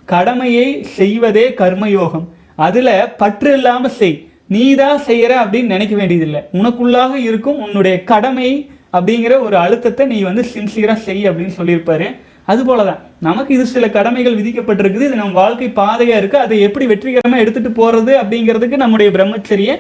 கடமையை 0.05 0.67
செய்வதே 0.99 1.45
கர்மயோகம். 1.61 2.27
அதில் 2.67 2.93
பற்று 3.23 3.53
இல்லாமல் 3.59 3.97
செய். 4.01 4.19
நீ 4.55 4.75
தான் 4.75 4.99
செய்கிற 5.09 5.33
அப்படின்னு 5.45 5.75
நினைக்க 5.75 5.95
வேண்டியதில்லை. 5.97 6.43
உனக்குள்ளாக 6.59 7.13
இருக்கும் 7.29 7.61
உன்னுடைய 7.67 8.05
கடமை 8.13 8.51
அப்படிங்கிற 8.97 9.35
ஒரு 9.47 9.57
அழுத்தத்தை 9.57 10.07
நீ 10.07 10.19
வந்து 10.23 10.43
சின்சியராக 10.55 11.01
செய் 11.07 11.23
அப்படின்னு 11.29 11.55
சொல்லியிருப்பாரு. 11.59 12.09
அது 12.53 12.61
போலதான். 12.69 13.01
நமக்கு 13.29 13.51
இது 13.55 13.65
சில 13.75 13.89
கடமைகள் 13.97 14.39
விதிக்கப்பட்டிருக்குது. 14.41 15.09
இது 15.09 15.21
நம்ம 15.23 15.39
வாழ்க்கை 15.43 15.69
பாதையாக 15.81 16.21
இருக்குது 16.21 16.45
அதை 16.45 16.57
எப்படி 16.69 16.87
வெற்றிகரமாக 16.93 17.43
எடுத்துகிட்டு 17.45 17.73
போகிறது 17.81 18.13
அப்படிங்கிறதுக்கு 18.23 18.85
நம்முடைய 18.85 19.11
பிரம்மச்சரிய 19.17 19.73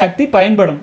சக்தி 0.00 0.26
பயன்படும். 0.36 0.80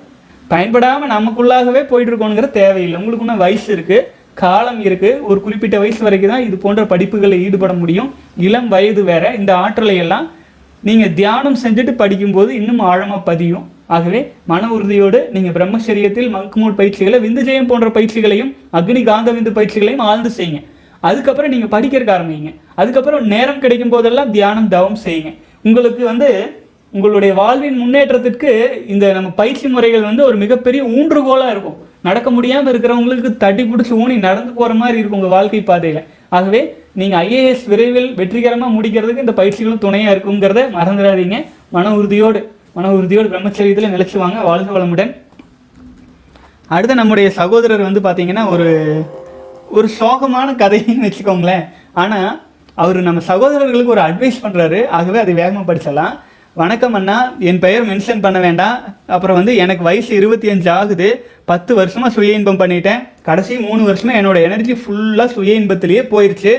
பயன்படாமல் 0.52 1.12
நமக்குள்ளாகவே 1.16 1.82
போயிட்டுருக்கோங்கிற 1.90 2.48
தேவையில்லை. 2.60 2.98
உங்களுக்கு 3.00 3.26
இன்னும் 3.26 3.42
வயசு 3.44 3.68
இருக்குது 3.76 4.06
காலம் 4.42 4.80
இருக்குது 4.88 5.20
ஒரு 5.28 5.38
குறிப்பிட்ட 5.44 5.76
வயசு 5.82 6.00
வரைக்கும் 6.06 6.32
தான் 6.32 6.44
இது 6.46 6.56
போன்ற 6.64 6.82
படிப்புகளில் 6.90 7.42
ஈடுபட 7.44 7.72
முடியும். 7.82 8.10
இளம் 8.46 8.68
வயது 8.74 9.02
வேற. 9.10 9.24
இந்த 9.40 9.52
ஆற்றலை 9.62 9.96
எல்லாம் 10.04 10.26
நீங்கள் 10.88 11.14
தியானம் 11.20 11.58
செஞ்சுட்டு 11.62 11.92
படிக்கும்போது 12.02 12.50
இன்னும் 12.60 12.82
ஆழமாக 12.90 13.20
பதியும். 13.30 13.64
ஆகவே 13.96 14.20
மன 14.50 14.68
உறுதியோடு 14.76 15.18
நீங்கள் 15.34 15.54
பிரம்மச்சரியத்தில் 15.56 16.30
மங்குமூல் 16.36 16.76
பயிற்சிகளை 16.80 17.18
விந்துஜெயம் 17.24 17.68
போன்ற 17.70 17.88
பயிற்சிகளையும் 17.96 18.50
அக்னி 18.78 19.02
காந்த 19.10 19.32
விந்து 19.36 19.50
பயிற்சிகளையும் 19.58 20.04
ஆழ்ந்து 20.08 20.30
செய்யுங்க. 20.38 20.60
அதுக்கப்புறம் 21.08 21.52
நீங்கள் 21.54 21.72
படிக்கிறக்கு 21.74 22.14
ஆரம்பிங்க. 22.16 22.52
அதுக்கப்புறம் 22.80 23.26
நேரம் 23.32 23.62
கிடைக்கும் 23.64 23.92
போதெல்லாம் 23.94 24.30
தியானம் 24.36 24.70
தவம் 24.76 25.00
செய்யுங்க. 25.06 25.32
உங்களுக்கு 25.68 26.02
வந்து 26.12 26.28
உங்களுடைய 26.96 27.32
வாழ்வின் 27.40 27.78
முன்னேற்றத்திற்கு 27.82 28.50
இந்த 28.92 29.04
நம்ம 29.16 29.28
பயிற்சி 29.40 29.66
முறைகள் 29.74 30.08
வந்து 30.08 30.22
ஒரு 30.28 30.36
மிகப்பெரிய 30.42 30.82
ஊன்றுகோலாக 30.96 31.54
இருக்கும். 31.54 31.78
நடக்க 32.08 32.28
முடியாமல் 32.36 32.70
இருக்கிறவங்களுக்கு 32.72 33.30
தட்டி 33.42 33.62
பிடிச்சி 33.70 33.92
ஊனி 34.02 34.16
நடந்து 34.28 34.52
போகிற 34.58 34.74
மாதிரி 34.82 34.98
இருக்கும் 35.00 35.18
உங்கள் 35.20 35.34
வாழ்க்கை 35.36 35.60
பாதையில். 35.70 36.02
ஆகவே 36.36 36.60
நீங்கள் 37.00 37.20
ஐஏஎஸ் 37.26 37.64
விரைவில் 37.72 38.08
வெற்றிகரமாக 38.20 38.74
முடிக்கிறதுக்கு 38.76 39.24
இந்த 39.24 39.34
பயிற்சிகளும் 39.40 39.82
துணையாக 39.84 40.14
இருக்குங்கிறத 40.14 40.62
மறந்துடாதீங்க. 40.78 41.38
மன 41.76 41.92
உறுதியோடு 41.98 42.40
மன 42.76 42.92
உறுதியோடு 42.98 43.28
பிரம்மச்சரியத்தில் 43.32 43.94
நிலைச்சு 43.94 44.16
வாங்க. 44.22 44.38
வாழ்க 44.50 44.70
வளமுடன். 44.76 45.12
அடுத்து 46.74 47.00
நம்முடைய 47.00 47.28
சகோதரர் 47.40 47.88
வந்து 47.88 48.00
பார்த்தீங்கன்னா 48.06 48.44
ஒரு 48.54 48.68
ஒரு 49.76 49.88
சோகமான 50.00 50.48
கதைன்னு 50.62 51.06
வச்சுக்கோங்களேன். 51.06 51.64
ஆனால் 52.02 52.30
அவர் 52.82 52.98
நம்ம 53.08 53.20
சகோதரர்களுக்கு 53.32 53.94
ஒரு 53.96 54.02
அட்வைஸ் 54.06 54.42
பண்ணுறாரு 54.44 54.80
ஆகவே 54.98 55.18
அதை 55.24 55.34
வேகமாக 55.42 55.66
படிச்சிடலாம். 55.68 56.14
வணக்கம் 56.60 56.94
அண்ணா. 56.98 57.16
என் 57.48 57.58
பெயர் 57.62 57.82
மென்ஷன் 57.88 58.22
பண்ண 58.24 58.38
வேண்டாம். 58.44 58.76
அப்புறம் 59.14 59.36
வந்து 59.38 59.52
எனக்கு 59.62 59.82
வயசு 59.88 60.10
இருபத்தி 60.18 60.50
அஞ்சு 60.52 60.70
ஆகுது. 60.76 61.08
பத்து 61.50 61.72
வருஷமாக 61.78 62.10
சுய 62.14 62.36
இன்பம் 62.36 62.60
பண்ணிட்டேன். 62.60 63.00
கடைசி 63.26 63.54
மூணு 63.64 63.82
வருஷமாக 63.88 64.20
என்னோட 64.20 64.38
எனர்ஜி 64.46 64.74
ஃபுல்லாக 64.82 65.26
சுய 65.34 65.58
இன்பத்திலேயே 65.60 66.02
போயிடுச்சு 66.12 66.52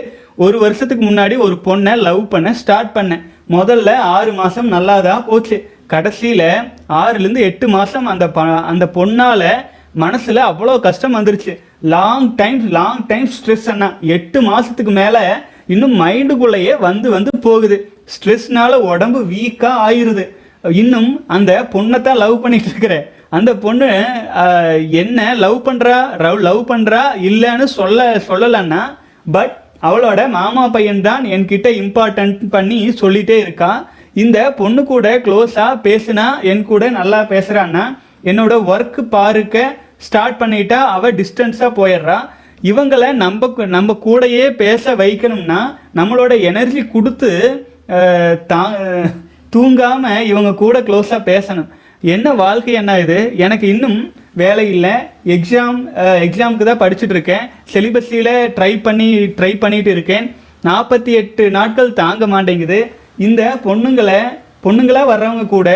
ஒரு 0.46 0.60
வருஷத்துக்கு 0.66 1.04
முன்னாடி 1.10 1.38
ஒரு 1.46 1.58
பொண்ணை 1.68 1.96
லவ் 2.08 2.22
பண்ண 2.34 2.54
ஸ்டார்ட் 2.62 2.94
பண்ணேன் 2.98 3.24
முதல்ல 3.56 3.96
ஆறு 4.18 4.34
மாதம் 4.42 4.70
நல்லா 4.76 5.00
தான் 5.08 5.26
போச்சு. 5.30 5.60
கடைசியில் 5.96 6.48
ஆறுலேருந்து 7.02 7.48
எட்டு 7.50 7.68
மாதம் 7.78 8.12
அந்த 8.14 8.28
ப 8.38 8.48
அந்த 8.74 8.88
பொண்ணால் 9.00 9.50
மனசில் 10.06 10.48
அவ்வளோ 10.52 10.80
கஷ்டம் 10.88 11.20
வந்துருச்சு. 11.20 11.56
Long 11.96 12.32
time 12.44 12.62
long 12.80 13.04
time 13.12 13.28
stress 13.40 13.70
அண்ணா. 13.74 13.92
எட்டு 14.18 14.42
மாதத்துக்கு 14.52 14.94
மேலே 15.02 15.26
இன்னும் 15.74 16.00
மைண்டுக்குள்ளேயே 16.06 16.74
வந்து 16.88 17.08
வந்து 17.18 17.32
போகுது. 17.50 17.78
ஸ்ட்ரெஸ்னால 18.16 18.74
உடம்பு 18.92 19.20
வீக்காக 19.34 19.84
ஆயிடுது 19.88 20.26
இன்னும் 20.82 21.12
அந்த 21.28 21.52
பொண்ணை 21.74 22.02
தான் 22.02 22.22
லவ் 22.24 22.42
பண்ணிட்டு 22.44 22.70
இருக்கிறேன் 22.70 23.06
அந்த 23.30 23.52
பொண்ணு 23.64 23.88
என்ன 25.02 25.34
லவ் 25.44 25.58
பண்றா? 25.68 25.98
லவ் 26.48 26.62
பண்ணுறா 26.72 27.02
இல்லைன்னு 27.30 27.66
சொல்ல 27.80 28.06
சொல்லலைன்னா 28.28 28.82
பட் 29.36 29.56
அவளோட 29.88 30.22
மாமா 30.30 30.64
பையன் 30.76 31.02
தான் 31.02 31.24
என்கிட்ட 31.36 31.68
இம்பார்ட்டன்ட் 31.82 32.40
பண்ணி 32.50 32.78
சொல்லிட்டே 33.02 33.38
இருக்கா. 33.46 33.72
இந்த 34.14 34.38
பொண்ணு 34.52 34.84
கூட 34.84 35.08
க்ளோஸாக 35.26 35.82
பேசுனா 35.88 36.28
என் 36.52 36.64
கூட 36.64 36.90
நல்லா 36.90 37.20
பேசுகிறான்னா 37.34 37.84
என்னோட 38.24 38.54
ஒர்க் 38.74 39.00
பாருக்க 39.16 39.58
ஸ்டார்ட் 39.98 40.40
பண்ணிட்டா 40.42 40.80
அவ 40.96 41.12
டிஸ்டன்ஸாக 41.20 41.78
போயிடுறா. 41.80 42.18
இவங்களை 42.70 43.12
நம்ம 43.24 43.66
நம்ம 43.76 43.98
கூடயே 44.06 44.46
பேச 44.64 44.96
வைக்கணும்னா 44.96 45.60
நம்மளோட 45.96 46.34
எனர்ஜி 46.42 46.84
கொடுத்து 46.86 47.32
தா 48.52 48.62
தூங்காமல் 49.56 50.26
இவங்க 50.32 50.52
கூட 50.62 50.78
க்ளோஸாக 50.88 51.28
பேசணும். 51.32 51.70
என்ன 52.16 52.34
வாழ்க்கை 52.44 52.74
என்ன 52.82 52.94
இது? 53.04 53.20
எனக்கு 53.46 53.66
இன்னும் 53.74 54.00
வேலை 54.42 54.64
இல்லை. 54.74 54.94
எக்ஸாம் 55.36 55.80
எக்ஸாமுக்கு 56.26 56.66
தான் 56.70 56.84
படிச்சுட்டு 56.84 57.16
இருக்கேன். 57.16 57.46
சிலிபஸில் 57.74 58.34
ட்ரை 58.58 58.72
பண்ணி 58.88 59.08
ட்ரை 59.38 59.52
பண்ணிட்டு 59.64 59.92
இருக்கேன். 59.96 60.28
நாற்பத்தி 60.68 61.12
எட்டு 61.22 61.44
நாட்கள் 61.58 61.98
தாங்க 62.02 62.28
மாட்டேங்குது. 62.34 62.80
இந்த 63.28 63.42
பொண்ணுங்களை 63.66 64.20
பொண்ணுங்களாக 64.66 65.12
வர்றவங்க 65.14 65.46
கூட 65.56 65.70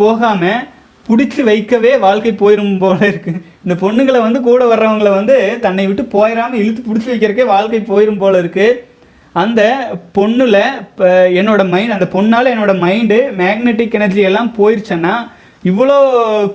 போகாமல் 0.00 0.62
பிடிச்சி 1.08 1.42
வைக்கவே 1.48 1.92
வாழ்க்கை 2.06 2.32
போயிடும் 2.42 2.78
போல 2.82 2.98
இருக்கு. 3.12 3.32
இந்த 3.64 3.74
பொண்ணுங்களை 3.82 4.20
வந்து 4.26 4.40
கூட 4.48 4.62
வர்றவங்களை 4.72 5.12
வந்து 5.18 5.36
தன்னை 5.66 5.84
விட்டு 5.86 6.04
போயிடாமல் 6.16 6.60
இழுத்து 6.62 6.82
பிடிச்சி 6.88 7.10
வைக்கிறக்கே 7.12 7.46
வாழ்க்கை 7.54 7.80
போயிடும் 7.90 8.22
போல 8.22 8.40
இருக்குது 8.42 8.78
அந்த 9.40 9.62
பொண்ணில் 10.16 10.60
இப்போ 10.82 11.08
என்னோட 11.40 11.62
மைண்ட் 11.72 11.96
அந்த 11.96 12.06
பொண்ணால் 12.14 12.52
என்னோட 12.52 12.72
மைண்டு 12.84 13.18
மேக்னெட்டிக் 13.40 13.96
எனர்ஜி 13.98 14.22
எல்லாம் 14.30 14.50
போயிடுச்சேன்னா 14.58 15.14
இவ்வளோ 15.70 15.96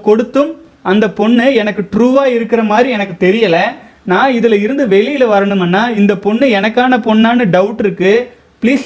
கொடுத்தும் 0.08 0.52
அந்த 0.92 1.06
பொண்ணு 1.20 1.46
எனக்கு 1.62 1.84
ட்ரூவாக 1.94 2.34
இருக்கிற 2.36 2.62
மாதிரி 2.72 2.90
எனக்கு 2.98 3.16
தெரியலை. 3.26 3.64
நான் 4.12 4.36
இதில் 4.40 4.58
இருந்து 4.66 4.84
வெளியில் 4.96 5.32
வரணுமன்னா 5.34 5.82
இந்த 6.02 6.14
பொண்ணு 6.26 6.46
எனக்கான 6.60 7.00
பொண்ணான்னு 7.08 7.46
டவுட் 7.56 7.82
இருக்குது 7.86 8.26
ப்ளீஸ் 8.62 8.86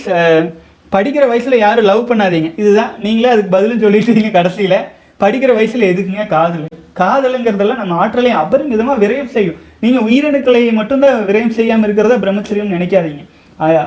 படிக்கிற 0.96 1.26
வயசில் 1.32 1.64
யாரும் 1.66 1.90
லவ் 1.90 2.08
பண்ணாதீங்க. 2.12 2.50
இதுதான் 2.62 2.94
நீங்களே 3.04 3.34
அதுக்கு 3.34 3.54
பதிலும் 3.58 3.84
சொல்லிட்டீங்க 3.84 4.32
கடைசியில். 4.40 4.80
படிக்கிற 5.24 5.52
வயசில் 5.58 5.90
எதுக்குங்க 5.92 6.26
காதல்? 6.36 6.66
காதலுங்கிறதெல்லாம் 7.02 7.82
நம்ம 7.82 8.00
ஆற்றலையும் 8.04 8.42
அபரிமிதமாக 8.44 9.02
விரயம் 9.04 9.32
செய்யும். 9.36 9.60
நீங்கள் 9.84 10.08
உயிரணுக்களை 10.08 10.64
மட்டும்தான் 10.80 11.22
விரயம் 11.30 11.56
செய்யாமல் 11.60 11.88
இருக்கிறத 11.88 12.18
பிரம்மச்சரியம் 12.24 12.74
நினைக்காதீங்க. 12.76 13.24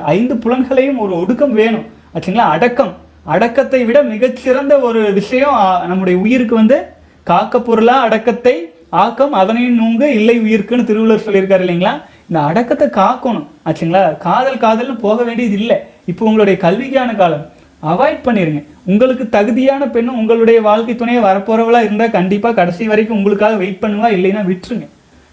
ஐந்து 0.01 0.35
புலன்களையும் 0.35 0.97
ஒரு 0.97 1.19
ஒடுக்கம் 1.19 1.53
வேணும். 1.53 1.85
ஆச்சுங்களா? 2.15 2.45
அடக்கம். 2.55 2.93
அடக்கத்தை 3.23 3.85
விட 3.85 4.03
மிகச்சிறந்த 4.03 4.79
ஒரு 4.79 5.13
விஷயம் 5.13 5.55
நம்முடைய 5.87 6.19
உயிருக்கு 6.19 6.55
வந்து 6.55 6.77
காக்க 7.23 7.59
பொருளா 7.59 7.99
அடக்கத்தை 7.99 8.73
ஆக்கம் 8.89 9.33
அதனையும் 9.33 9.75
நூங்க 9.75 10.09
இல்லை 10.11 10.39
உயிர்க்குன்னு 10.39 10.83
திருவள்ளுவர் 10.83 11.25
சொல்லியிருக்காரு 11.25 11.63
இல்லைங்களா? 11.65 12.01
இந்த 12.29 12.39
அடக்கத்தை 12.41 12.87
காக்கணும். 12.87 13.47
ஆச்சுங்களா? 13.65 14.17
காதல் 14.17 14.57
காதல்னு 14.57 14.99
போக 14.99 15.23
வேண்டியது 15.23 15.57
இல்லை. 15.57 15.77
இப்போ 16.05 16.25
உங்களுடைய 16.25 16.59
கல்விக்கான 16.61 17.15
காலம். 17.15 17.45
அவாய்ட் 17.83 18.25
பண்ணிருங்க. 18.25 18.63
உங்களுக்கு 18.85 19.29
தகுதியான 19.29 19.87
பெண்ணும் 19.87 20.17
உங்களுடைய 20.17 20.61
வாழ்க்கை 20.61 20.95
துணையை 20.95 21.23
வரப்போகிறவளாக 21.23 21.83
இருந்தால் 21.83 22.11
கண்டிப்பாக 22.11 22.55
கடைசி 22.55 22.87
வரைக்கும் 22.87 23.17
உங்களுக்காக 23.17 23.55
வெயிட் 23.55 23.81
பண்ணுவா 23.81 24.07
இல்லைன்னா 24.17 24.43
விட்டுருங்க. 24.51 24.87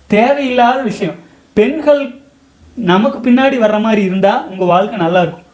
தேவையில்லாத 0.06 0.82
விஷயம். 0.82 1.14
பெண்கள் 1.52 2.21
நமக்கு 2.92 3.18
பின்னாடி 3.26 3.56
வர்ற 3.64 3.78
மாதிரி 3.86 4.02
இருந்தால் 4.08 4.44
உங்கள் 4.50 4.70
வாழ்க்கை 4.74 4.98
நல்லாயிருக்கும் 5.04 5.48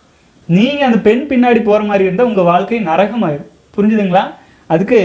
நீங்கள் 0.57 0.87
அந்த 0.89 0.99
பெண் 1.07 1.25
பின்னாடி 1.31 1.61
போகிற 1.63 1.83
மாதிரி 1.89 2.05
இருந்தால் 2.07 2.29
உங்கள் 2.31 2.49
வாழ்க்கை 2.51 2.81
நரகமாயிரும். 2.91 3.49
புரிஞ்சுதுங்களா? 3.77 4.25
அதுக்கு 4.75 5.01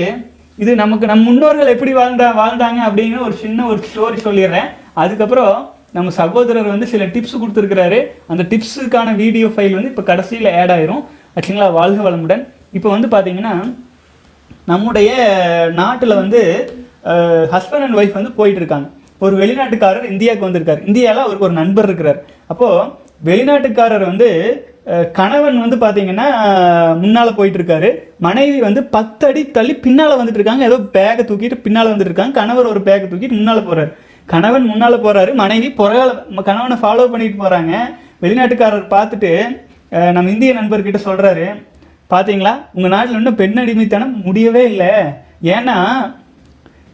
இது 0.64 0.72
நமக்கு 0.82 1.06
நம் 1.12 1.28
முன்னோர்கள் 1.28 1.72
எப்படி 1.74 1.94
வாழ்ந்தா 2.00 2.28
வாழ்ந்தாங்க 2.42 2.80
அப்படிங்கிற 2.88 3.20
ஒரு 3.28 3.36
சின்ன 3.44 3.66
ஒரு 3.72 3.80
ஸ்டோரி 3.90 4.18
சொல்லிடுறேன். 4.28 4.70
அதுக்கப்புறம் 5.04 5.56
நம்ம 5.98 6.12
சகோதரர் 6.20 6.74
வந்து 6.74 6.88
சில 6.94 7.06
டிப்ஸ் 7.16 7.40
கொடுத்துருக்கிறாரு. 7.42 8.00
அந்த 8.32 8.44
டிப்ஸுக்கான 8.52 9.16
வீடியோ 9.24 9.48
ஃபைல் 9.56 9.78
வந்து 9.78 9.92
இப்போ 9.94 10.06
கடைசியில் 10.12 10.50
ஆட் 10.60 10.74
ஆயிரும். 10.76 11.04
ஆச்சுங்களா 11.36 11.72
வாழ்க 11.80 12.02
வளமுடன். 12.10 12.44
இப்போ 12.78 12.90
வந்து 12.96 13.08
பார்த்தீங்கன்னா 13.16 13.54
நம்முடைய 14.72 15.12
நாட்டில் 15.82 16.20
வந்து 16.22 16.42
ஹஸ்பண்ட் 17.54 17.86
அண்ட் 17.86 17.98
ஒய்ஃப் 18.00 18.20
வந்து 18.20 18.32
போயிட்டு 18.38 18.62
இருக்காங்க. 18.62 18.88
ஒரு 19.26 19.36
வெளிநாட்டுக்காரர் 19.42 20.12
இந்தியாவுக்கு 20.14 20.48
வந்திருக்கார். 20.48 20.84
இந்தியாவில் 20.90 21.26
அவருக்கு 21.26 21.48
ஒரு 21.50 21.58
நண்பர் 21.62 21.88
இருக்கிறார். 21.90 22.20
அப்போது 22.52 22.86
வெளிநாட்டுக்காரர் 23.30 24.06
வந்து 24.12 24.30
கணவன் 25.18 25.58
வந்து 25.64 25.78
பார்த்தீங்கன்னா 25.82 26.26
முன்னால் 27.02 27.38
போயிட்டு 27.38 27.60
இருக்காரு 27.60 27.90
மனைவி 28.26 28.58
வந்து 28.66 28.82
பத்து 28.96 29.24
அடி 29.28 29.42
தள்ளி 29.58 29.74
பின்னால் 29.86 30.18
வந்துட்டு 30.20 30.40
இருக்காங்க 30.40 30.64
ஏதோ 30.70 30.78
பேக்கை 30.96 31.24
தூக்கிட்டு 31.30 31.58
பின்னால் 31.66 31.92
வந்துட்டு 31.92 32.12
இருக்காங்க 32.12 32.36
கணவர் 32.40 32.72
ஒரு 32.72 32.82
பேக்கை 32.88 33.06
தூக்கிட்டு 33.12 33.38
முன்னால் 33.40 33.68
போகிறாரு 33.68 33.92
கணவன் 34.34 34.68
முன்னால் 34.72 35.04
போகிறாரு 35.06 35.32
மனைவி 35.42 35.70
புறகால 35.80 36.10
கணவனை 36.50 36.78
ஃபாலோ 36.82 37.06
பண்ணிட்டு 37.14 37.38
போகிறாங்க 37.44 37.72
வெளிநாட்டுக்காரர் 38.26 38.92
பார்த்துட்டு 38.96 39.32
நம்ம 40.16 40.32
இந்திய 40.34 40.54
நண்பர்கிட்ட 40.60 41.02
சொல்கிறாரு 41.08 41.48
பார்த்தீங்களா 42.14 42.54
உங்கள் 42.76 42.94
நாட்டில் 42.96 43.18
இன்னும் 43.20 43.40
பெண் 43.42 43.62
அடிமைத்தனம் 43.62 44.14
முடியவே 44.26 44.64
இல்லை. 44.72 44.92
ஏன்னா 45.56 45.78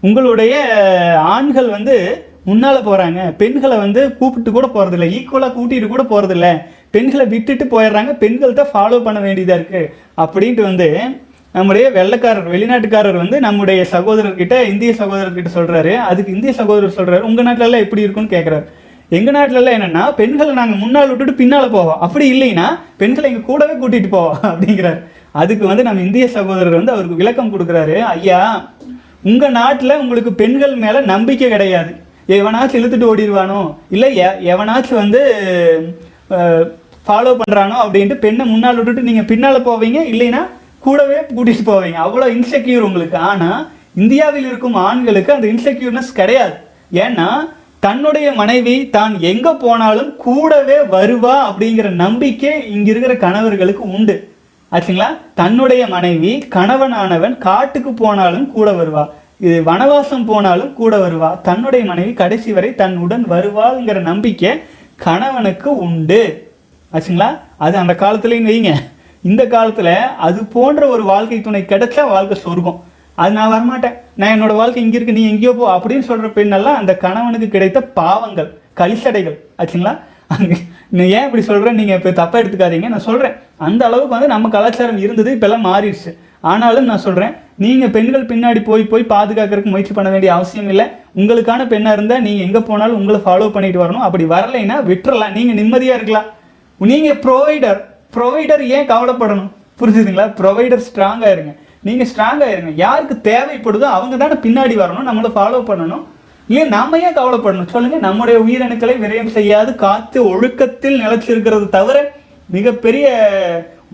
உங்களுடைய 0.07 0.53
ஆண்கள் 1.35 1.69
வந்து 1.77 1.95
முன்னால் 2.49 2.85
போகிறாங்க 2.89 3.21
பெண்களை 3.39 3.77
வந்து 3.85 4.01
கூப்பிட்டு 4.19 4.51
கூட 4.51 4.67
போகிறதில்ல 4.75 5.07
ஈக்குவலாக 5.17 5.53
கூட்டிகிட்டு 5.55 5.89
கூட 5.93 6.03
போகிறதில்ல 6.11 6.47
பெண்களை 6.95 7.25
விட்டுட்டு 7.33 7.65
போயிடுறாங்க. 7.73 8.11
பெண்கள் 8.21 8.59
தான் 8.59 8.71
ஃபாலோ 8.73 8.99
பண்ண 9.07 9.19
வேண்டியதாக 9.25 9.59
இருக்குது 9.59 9.89
அப்படின்ட்டு 10.23 10.63
வந்து 10.69 10.87
நம்முடைய 11.57 11.85
வெள்ளைக்காரர் 11.97 12.51
வெளிநாட்டுக்காரர் 12.53 13.21
வந்து 13.23 13.37
நம்முடைய 13.45 13.81
சகோதரர்கிட்ட 13.93 14.55
இந்திய 14.71 14.91
சகோதரர்கிட்ட 15.01 15.51
சொல்கிறாரு 15.57 15.93
அதுக்கு 16.09 16.35
இந்திய 16.35 16.51
சகோதரர் 16.59 16.97
சொல்கிறாரு 16.97 17.27
உங்கள் 17.29 17.47
நாட்டிலலாம் 17.47 17.85
எப்படி 17.85 18.05
இருக்குன்னு 18.05 18.33
கேட்குறாரு 18.35 18.67
எங்கள் 19.17 19.35
நாட்டிலலாம் 19.37 19.75
என்னென்னா 19.77 20.03
பெண்களை 20.19 20.51
நாங்கள் 20.59 20.81
முன்னால் 20.81 21.09
விட்டுட்டு 21.09 21.39
பின்னால் 21.39 21.73
போவோம். 21.75 22.01
அப்படி 22.05 22.25
இல்லைன்னா 22.33 22.67
பெண்களை 23.01 23.27
எங்கள் 23.29 23.47
கூடவே 23.47 23.75
கூட்டிகிட்டு 23.81 24.11
போவோம். 24.17 24.37
அப்படிங்கிறார். 24.51 24.99
அதுக்கு 25.41 25.65
வந்து 25.71 25.85
நம்ம 25.87 26.03
இந்திய 26.07 26.25
சகோதரர் 26.35 26.79
வந்து 26.79 26.93
அவருக்கு 26.95 27.21
விளக்கம் 27.21 27.51
கொடுக்குறாரு. 27.53 27.95
ஐயா 28.15 28.41
உங்கள் 29.23 29.55
நாட்டில் 29.59 29.99
உங்களுக்கு 30.01 30.31
பெண்கள் 30.41 30.75
மேலே 30.83 30.99
நம்பிக்கை 31.13 31.47
கிடையாது. 31.49 31.91
எவனாச்சும் 32.37 32.79
இழுத்துட்டு 32.79 33.09
ஓடிடுவானோ? 33.11 33.61
இல்லை 33.93 34.09
எ 34.25 34.27
எவனாச்சும் 34.53 35.01
வந்து 35.03 35.21
ஃபாலோ 37.07 37.31
பண்ணுறானோ 37.41 37.75
அப்படின்ட்டு 37.83 38.17
பெண்ணை 38.23 38.43
முன்னால் 38.51 38.77
விட்டுட்டு 38.79 39.07
நீங்கள் 39.09 39.29
பின்னால் 39.31 39.67
போவீங்க 39.67 39.99
இல்லைன்னா 40.13 40.41
கூடவே 40.85 41.19
கூட்டிகிட்டு 41.35 41.69
போவீங்க. 41.71 41.97
அவ்வளோ 42.05 42.27
இன்செக்யூர் 42.37 42.87
உங்களுக்கு. 42.89 43.17
ஆனால் 43.29 43.61
இந்தியாவில் 44.01 44.49
இருக்கும் 44.49 44.77
ஆண்களுக்கு 44.87 45.31
அந்த 45.35 45.47
இன்செக்யூர்னஸ் 45.53 46.11
கிடையாது. 46.19 46.55
ஏன்னா 47.05 47.29
தன்னுடைய 47.85 48.27
மனைவி 48.39 48.75
தான் 48.95 49.13
எங்கே 49.31 49.51
போனாலும் 49.63 50.11
கூடவே 50.25 50.77
வருவா 50.95 51.35
அப்படிங்கிற 51.49 51.89
நம்பிக்கை 52.03 52.51
இங்கே 52.75 52.91
இருக்கிற 52.93 53.13
கணவர்களுக்கு 53.25 53.83
உண்டு. 53.97 54.15
ஆச்சுங்களா? 54.71 55.07
தன்னுடைய 55.35 55.87
மனைவி 55.87 56.31
கணவனானவன் 56.55 57.37
காட்டுக்கு 57.37 57.93
போனாலும் 57.93 58.51
கூட 58.51 58.71
வருவா. 58.71 59.03
இது 59.45 59.61
வனவாசம் 59.65 60.25
போனாலும் 60.25 60.73
கூட 60.73 60.93
வருவா. 60.97 61.41
தன்னுடைய 61.41 61.85
மனைவி 61.85 62.13
கடைசி 62.13 62.53
வரை 62.53 62.75
தன்னுடன் 62.75 63.25
வருவாள்ங்கிற 63.29 63.99
நம்பிக்கை 64.01 64.51
கணவனுக்கு 64.95 65.77
உண்டு. 65.77 66.51
ஆச்சுங்களா? 66.93 67.29
அது 67.57 67.77
அந்த 67.77 67.93
காலத்துலேயும் 67.93 68.49
வைங்க. 68.51 68.73
இந்த 69.21 69.47
காலத்தில் 69.47 69.95
அது 70.17 70.45
போன்ற 70.45 70.87
ஒரு 70.87 71.03
வாழ்க்கை 71.03 71.41
துணை 71.41 71.61
கிடைச்சா 71.61 72.07
வாழ்க்கை 72.09 72.37
சொர்க்கம். 72.39 72.83
அது 73.15 73.31
நான் 73.33 73.53
வரமாட்டேன். 73.55 73.95
நான் 74.15 74.33
என்னோட 74.35 74.53
வாழ்க்கை 74.55 74.83
இங்கே 74.83 74.95
இருக்கு 74.95 75.13
நீ 75.13 75.23
எங்கேயோ 75.29 75.53
போ 75.53 75.65
அப்படின்னு 75.77 76.07
சொல்கிற 76.09 76.29
பெண்ணெல்லாம் 76.37 76.79
அந்த 76.81 76.97
கணவனுக்கு 76.97 77.47
கிடைத்த 77.47 77.81
பாவங்கள் 77.81 78.49
கலிசடைகள் 78.77 79.37
ஆச்சுங்களா? 79.57 79.93
அங்கே 80.27 80.57
நான் 80.97 81.11
ஏன் 81.17 81.25
இப்படி 81.27 81.43
சொல்கிறேன் 81.49 81.77
நீங்கள் 81.79 81.97
இப்போ 81.99 82.11
தப்பாக 82.21 82.41
எடுத்துக்காதீங்க. 82.41 82.87
நான் 82.93 83.05
சொல்கிறேன் 83.09 83.35
அந்த 83.67 83.81
அளவுக்கு 83.87 84.15
வந்து 84.15 84.29
நம்ம 84.33 84.49
கலாச்சாரம் 84.55 85.03
இருந்தது 85.05 85.29
இப்போல்லாம் 85.35 85.67
மாறிடுச்சு. 85.69 86.11
ஆனாலும் 86.51 86.89
நான் 86.89 87.03
சொல்கிறேன் 87.05 87.33
நீங்கள் 87.63 87.91
பெண்கள் 87.95 88.29
பின்னாடி 88.31 88.59
போய் 88.69 88.83
போய் 88.91 89.11
பாதுகாக்கிறதுக்கு 89.13 89.73
முயற்சி 89.73 89.93
பண்ண 89.95 90.09
வேண்டிய 90.13 90.31
அவசியம் 90.35 90.69
இல்லை. 90.73 90.85
உங்களுக்கான 91.21 91.61
பெண்ணாக 91.73 91.95
இருந்தால் 91.97 92.23
நீங்கள் 92.27 92.45
எங்கே 92.47 92.61
போனாலும் 92.69 92.99
உங்களை 92.99 93.19
ஃபாலோ 93.25 93.47
பண்ணிட்டு 93.55 93.81
வரணும். 93.83 94.05
அப்படி 94.07 94.25
வரலைன்னா 94.35 94.77
விட்டுறலாம். 94.91 95.33
நீங்கள் 95.37 95.57
நிம்மதியாக 95.61 95.99
இருக்கலாம். 95.99 96.27
நீங்கள் 96.91 97.19
ப்ரொவைடர் 97.25 97.81
ப்ரொவைடர் 98.15 98.61
ஏன் 98.75 98.87
கவலைப்படணும்? 98.91 99.49
புரிஞ்சுதுங்களா? 99.79 100.27
ப்ரொவைடர் 100.39 100.85
ஸ்ட்ராங்காக 100.87 101.33
இருங்க. 101.35 101.51
நீங்கள் 101.87 102.07
ஸ்ட்ராங்காக 102.11 102.53
இருங்க. 102.55 102.71
யாருக்கு 102.85 103.15
தேவைப்படுதோ 103.29 103.87
அவங்க 103.97 104.15
தானே 104.23 104.37
பின்னாடி 104.45 104.75
வரணும். 104.83 105.09
நம்மளை 105.09 105.29
ஃபாலோ 105.35 105.59
பண்ணணும். 105.71 106.05
ஏன் 106.57 106.71
நாம 106.75 106.99
ஏன் 107.05 107.17
கவலைப்படணும்? 107.17 107.71
சொல்லுங்க. 107.73 107.97
நம்முடைய 108.05 108.37
உயிரணுக்களை 108.45 108.93
விரயம் 109.01 109.35
செய்யாது 109.35 109.71
காத்து 109.83 110.19
ஒழுக்கத்தில் 110.29 110.97
நிலச்சிருக்கிறது 111.03 111.65
தவிர 111.75 111.97
மிகப்பெரிய 112.55 113.07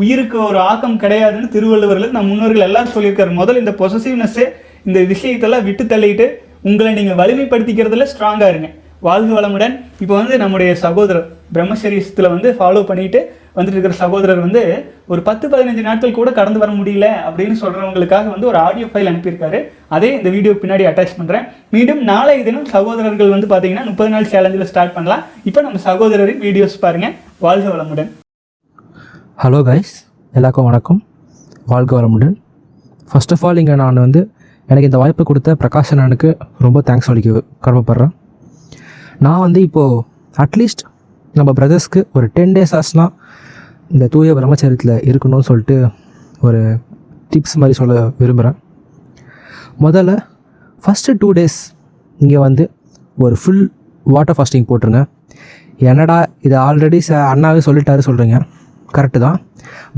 உயிருக்கு 0.01 0.37
ஒரு 0.49 0.59
ஆக்கம் 0.69 0.99
கிடையாதுன்னு 0.99 1.47
திருவள்ளுவர்கள் 1.55 2.15
நம் 2.15 2.29
முன்னோர்கள் 2.31 2.65
எல்லாரும் 2.67 2.95
சொல்லியிருக்காரு. 2.95 3.31
முதல்ல 3.41 3.63
இந்த 3.63 3.73
பொசசிவ்னஸ்ஸு 3.81 4.45
இந்த 4.87 4.99
விஷயத்தெல்லாம் 5.11 5.65
விட்டு 5.67 5.83
தள்ளிட்டு 5.83 6.27
உங்களை 6.69 6.91
நீங்கள் 6.99 7.19
வலிமைப்படுத்திக்கிறதுல 7.21 8.07
ஸ்ட்ராங்காக 8.13 8.51
இருங்க. 8.53 8.69
வாழ்க 9.07 9.31
வளமுடன். 9.39 9.75
இப்போ 10.03 10.15
வந்து 10.15 10.37
நம்முடைய 10.43 10.75
சகோதரர் 10.85 11.27
பிரம்மசரீசத்தில் 11.55 12.33
வந்து 12.35 12.51
ஃபாலோ 12.59 12.83
பண்ணிட்டு 12.91 13.19
வந்துட்டு 13.57 13.75
இருக்கிற 13.77 13.95
சகோதரர் 14.01 14.41
வந்து 14.45 14.61
ஒரு 15.11 15.21
பத்து 15.27 15.45
பதினஞ்சு 15.51 15.83
நாட்கள் 15.87 16.15
கூட 16.17 16.29
கடந்து 16.39 16.61
வர 16.63 16.71
முடியல 16.79 17.07
அப்படின்னு 17.27 17.55
சொல்கிறவங்களுக்காக 17.61 18.27
வந்து 18.33 18.49
ஒரு 18.51 18.57
ஆடியோ 18.65 18.87
ஃபைல் 18.91 19.09
அனுப்பியிருக்காரு. 19.11 19.59
அதே 19.95 20.09
இந்த 20.19 20.29
வீடியோ 20.35 20.53
பின்னாடி 20.61 20.85
அட்டாச் 20.89 21.17
பண்ணுறேன் 21.19 21.45
மீண்டும் 21.75 22.01
நாளை 22.11 22.37
தினம் 22.47 22.69
சகோதரர்கள் 22.75 23.33
வந்து 23.35 23.49
பார்த்தீங்கன்னா 23.51 23.85
முப்பது 23.89 24.11
நாள் 24.15 24.29
சேலஞ்சில் 24.33 24.69
ஸ்டார்ட் 24.71 24.95
பண்ணலாம். 24.97 25.23
இப்போ 25.49 25.61
நம்ம 25.67 25.81
சகோதரரின் 25.89 26.41
வீடியோஸ் 26.47 26.77
பாருங்கள் 26.85 27.13
வாழ்க 27.45 27.67
வளமுடன். 27.73 28.09
ஹலோ 29.43 29.61
கைஸ் 29.69 29.93
எல்லாருக்கும் 30.33 30.67
வணக்கம். 30.69 30.99
வாழ்க 31.73 31.91
வளமுடன். 31.99 32.35
ஃபர்ஸ்ட் 33.11 33.33
ஆஃப் 33.35 33.45
ஆல் 33.47 33.61
இங்கே 33.61 33.77
நான் 33.83 34.03
வந்து 34.05 34.21
எனக்கு 34.69 34.89
இந்த 34.89 34.99
வாய்ப்பு 35.01 35.23
கொடுத்த 35.29 35.49
பிரகாஷ் 35.61 35.91
அண்ணனுக்கு 35.93 36.29
ரொம்ப 36.65 36.79
தேங்க்ஸ் 36.87 37.07
சொல்லிக்க 37.09 37.41
கடமைப்படுறேன் 37.65 38.13
நான் 39.25 39.43
வந்து 39.45 39.59
இப்போது 39.67 39.99
அட்லீஸ்ட் 40.43 40.83
நம்ம 41.39 41.51
பிரதர்ஸ்க்கு 41.59 42.01
ஒரு 42.17 42.25
டென் 42.35 42.55
டேஸ் 42.55 42.73
ஆச்சுனா 42.77 43.05
இந்த 43.93 44.05
தூய 44.13 44.33
பிரம்மச்சரியத்தில் 44.37 44.93
இருக்கணும்னு 45.09 45.47
சொல்லிட்டு 45.49 45.75
ஒரு 46.41 46.61
டிப்ஸ் 47.33 47.57
மாதிரி 47.61 47.75
சொல்ல 47.79 47.95
விரும்புகிறேன் 48.19 48.57
முதல்ல 49.85 50.11
ஃபஸ்ட்டு 50.83 51.15
டூ 51.21 51.29
டேஸ் 51.37 51.57
நீங்கள் 52.19 52.43
வந்து 52.45 52.63
ஒரு 53.17 53.35
ஃபுல் 53.41 53.63
வாட்டர் 54.05 54.37
ஃபாஸ்டிங் 54.37 54.67
போட்டுருங்க. 54.69 55.01
என்னடா 55.89 56.17
இது 56.41 56.55
ஆல்ரெடி 56.67 56.99
ச 57.07 57.11
அண்ணாவே 57.31 57.61
சொல்லிட்டாரு 57.67 58.01
சொல்கிறீங்க 58.07 58.37
கரெக்டு 58.95 59.19
தான். 59.25 59.37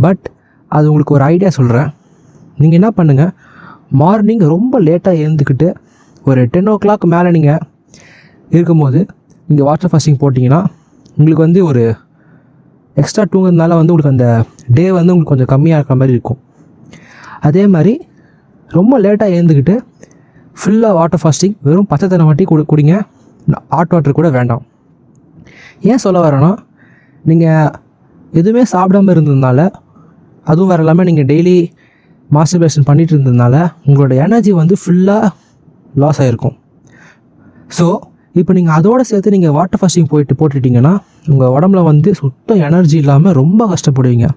பட் 0.03 0.23
அது 0.71 0.85
உங்களுக்கு 0.91 1.15
ஒரு 1.17 1.25
ஐடியா 1.33 1.49
சொல்கிறேன் 1.57 1.89
நீங்கள் 2.59 2.77
என்ன 2.79 2.89
பண்ணுங்கள் 2.99 3.31
மார்னிங் 4.01 4.43
ரொம்ப 4.53 4.79
லேட்டாக 4.87 5.21
எழுந்துக்கிட்டு 5.23 5.67
ஒரு 6.25 6.41
டென் 6.53 6.69
ஓ 6.71 6.75
கிளாக் 6.83 7.05
மேலே 7.13 7.29
நீங்கள் 7.37 7.61
இருக்கும்போது 8.49 8.99
நீங்கள் 9.47 9.67
வாட்டர் 9.69 9.91
ஃபாஸ்டிங் 9.91 10.19
போட்டிங்கன்னா 10.23 10.61
உங்களுக்கு 11.17 11.43
வந்து 11.47 11.61
ஒரு 11.65 11.83
எக்ஸ்ட்ரா 13.01 13.23
தூங்குறதுனால 13.33 13.75
வந்து 13.79 13.93
உங்களுக்கு 13.93 14.13
அந்த 14.15 14.27
டே 14.77 14.85
வந்து 14.97 15.11
உங்களுக்கு 15.13 15.33
கொஞ்சம் 15.33 15.51
கம்மியாக 15.53 15.79
இருக்கிற 15.79 15.97
மாதிரி 16.01 16.15
இருக்கும். 16.17 16.39
அதே 17.47 17.63
மாதிரி 17.73 17.93
ரொம்ப 18.77 18.93
லேட்டாக 19.03 19.35
எழுந்துக்கிட்டு 19.37 19.75
ஃபுல்லாக 20.59 20.93
வாட்டர் 20.99 21.21
ஃபாஸ்டிங் 21.23 21.55
வெறும் 21.67 21.89
பச்சை 21.91 22.05
தண்ணி 22.11 22.25
மட்டும் 22.29 22.49
கொடு 22.51 22.63
குடிங்க. 22.71 22.95
ஹாட் 23.75 23.93
வாட்டர் 23.93 24.17
கூட 24.19 24.29
வேண்டாம். 24.37 24.63
ஏன் 25.91 26.01
சொல்ல 26.05 26.17
வரேன்னா 26.25 26.51
நீங்கள் 27.29 27.71
எதுவுமே 28.39 28.63
சாப்பிடாம 28.73 29.11
இருந்ததுனால 29.15 29.59
அதுவும் 30.51 30.69
வேறு 30.71 30.83
இல்லாமல் 30.83 31.07
நீங்கள் 31.09 31.27
டெய்லி 31.31 31.57
மாஸ்டர்பேஷன் 32.29 32.87
பண்ணிகிட்டு 32.89 33.13
இருந்ததுனால 33.15 33.55
உங்களோட 33.87 34.13
எனர்ஜி 34.25 34.51
வந்து 34.61 34.75
ஃபுல்லாக 34.81 35.29
லாஸ் 36.01 36.19
ஆகிருக்கும் 36.23 36.55
ஸோ 37.77 37.85
இப்போ 38.41 38.53
நீங்கள் 38.57 38.75
அதோட 38.77 39.01
சேர்த்து 39.09 39.33
நீங்கள் 39.35 39.53
வாட்டர் 39.57 39.79
ஃபாஸ்டிங் 39.81 40.09
போயிட்டு 40.13 40.33
போட்டுட்டிங்கன்னா 40.39 40.93
உங்கள் 41.31 41.51
உடம்புல 41.57 41.81
வந்து 41.91 42.09
சுத்தம் 42.21 42.61
எனர்ஜி 42.67 42.97
இல்லாமல் 43.03 43.35
ரொம்ப 43.41 43.61
கஷ்டப்படுவீங்க. 43.73 44.27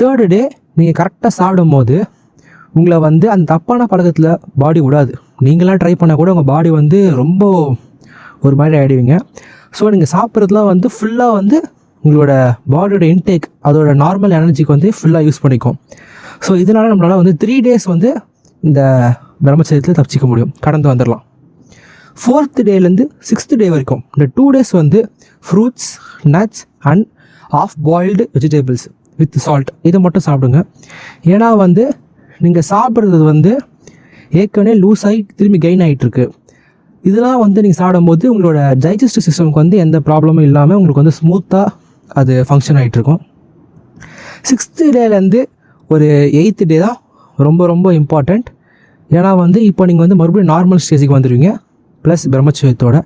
தேர்டு 0.00 0.24
டே 0.32 0.40
நீங்கள் 0.78 0.96
கரெக்டாக 1.00 1.32
சாப்பிடும் 1.40 1.72
போது 1.74 1.96
உங்களை 2.78 2.96
வந்து 3.06 3.26
அந்த 3.34 3.44
தப்பான 3.52 3.86
பழக்கத்தில் 3.92 4.30
பாடி 4.62 4.80
விடாது. 4.86 5.12
நீங்களாம் 5.46 5.80
ட்ரை 5.82 5.94
பண்ணால் 6.00 6.20
கூட 6.20 6.30
உங்கள் 6.34 6.48
பாடி 6.52 6.70
வந்து 6.80 6.98
ரொம்ப 7.20 7.42
ஒரு 8.46 8.54
மாதிரி 8.60 8.76
ஆகிடுவீங்க 8.80 9.14
ஸோ 9.78 9.90
நீங்கள் 9.94 10.12
சாப்பிட்றதுலாம் 10.14 10.68
வந்து 10.72 10.88
ஃபுல்லாக 10.96 11.32
வந்து 11.38 11.56
உங்களோட 12.04 12.32
பாடியோட 12.74 13.04
இன்டேக் 13.14 13.46
அதோட 13.68 13.90
நார்மல் 14.04 14.36
எனர்ஜிக்கு 14.38 14.72
வந்து 14.76 14.90
ஃபுல்லாக 14.98 15.26
யூஸ் 15.28 15.42
பண்ணிக்கும். 15.44 15.76
ஸோ 16.46 16.52
இதனால் 16.62 16.92
நம்மளால் 16.92 17.20
வந்து 17.22 17.34
த்ரீ 17.42 17.56
டேஸ் 17.66 17.86
வந்து 17.94 18.10
இந்த 18.62 18.80
பிரம்மச்சரியத்தில் 19.46 19.98
தப்பிச்சிக்க 19.98 20.26
முடியும். 20.30 20.52
கடந்து 20.66 20.88
வந்துடலாம் 20.92 21.24
ஃபோர்த் 22.20 22.60
டேலேருந்து 22.68 23.04
சிக்ஸ்த் 23.28 23.54
டே 23.60 23.66
வரைக்கும். 23.74 24.02
இந்த 24.14 24.26
டூ 24.36 24.44
டேஸ் 24.54 24.72
வந்து 24.80 24.98
fruits 25.44 25.88
nuts 26.34 26.62
and 26.90 27.04
half 27.60 27.74
boiled 27.88 28.24
vegetables 28.34 28.86
with 29.18 29.38
salt 29.46 29.70
இதை 29.88 29.98
மட்டும் 30.04 30.24
சாப்பிடுங்க. 30.28 30.58
ஏன்னா 31.32 31.48
வந்து 31.64 31.84
நீங்கள் 32.44 32.66
சாப்பிட்றது 32.72 33.24
வந்து 33.32 33.52
ஏற்கனவே 34.40 34.74
லூஸ் 34.82 35.02
ஆகி 35.08 35.20
திரும்பி 35.38 35.58
கெயின் 35.64 35.82
ஆகிட்டுருக்கு 35.86 36.24
இதெல்லாம் 37.04 37.40
வந்து 37.44 37.58
நீங்கள் 37.64 37.80
சாப்பிடும்போது 37.80 38.24
உங்களோட 38.32 38.58
டைஜஸ்டிவ் 38.84 39.26
சிஸ்டமுக்கு 39.28 39.60
வந்து 39.62 39.76
எந்த 39.84 39.96
ப்ராப்ளமும் 40.08 40.46
இல்லாமல் 40.48 40.76
உங்களுக்கு 40.78 41.02
வந்து 41.02 41.16
ஸ்மூத்தாக 41.20 41.68
அது 42.20 42.34
ஃபங்க்ஷன் 42.48 42.78
ஆகிட்டுருக்கும் 42.80 43.20
சிக்ஸ்த்து 44.48 44.84
டேலேருந்து 44.96 45.40
ஒரு 45.90 46.06
எயித்து 46.40 46.64
டே 46.70 46.78
தான் 46.84 46.98
ரொம்ப 47.38 47.66
ரொம்ப 47.66 47.88
இம்பார்ட்டண்ட் 48.00 48.48
ஏன்னா 49.10 49.30
வந்து 49.42 49.58
இப்போ 49.70 49.82
நீங்கள் 49.90 50.04
வந்து 50.04 50.18
மறுபடியும் 50.20 50.52
நார்மல் 50.54 50.82
ஸ்டேஜுக்கு 50.84 51.16
வந்துடுவீங்க 51.16 51.50
ப்ளஸ் 52.04 52.24
பிரம்மச்சரியத்தோட 52.32 52.96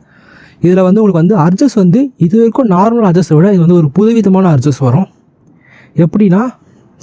இதில் 0.65 0.85
வந்து 0.87 1.01
உங்களுக்கு 1.03 1.23
வந்து 1.23 1.37
அர்ஜஸ் 1.45 1.77
வந்து 1.83 2.01
இது 2.25 2.35
வரைக்கும் 2.41 2.69
நார்மல் 2.75 3.07
அர்ஜஸை 3.09 3.35
விட 3.39 3.47
இது 3.55 3.63
வந்து 3.65 3.79
ஒரு 3.81 3.89
புதுவிதமான 3.97 4.47
அர்ஜஸ் 4.55 4.81
வரும். 4.87 5.09
எப்படின்னா 6.05 6.43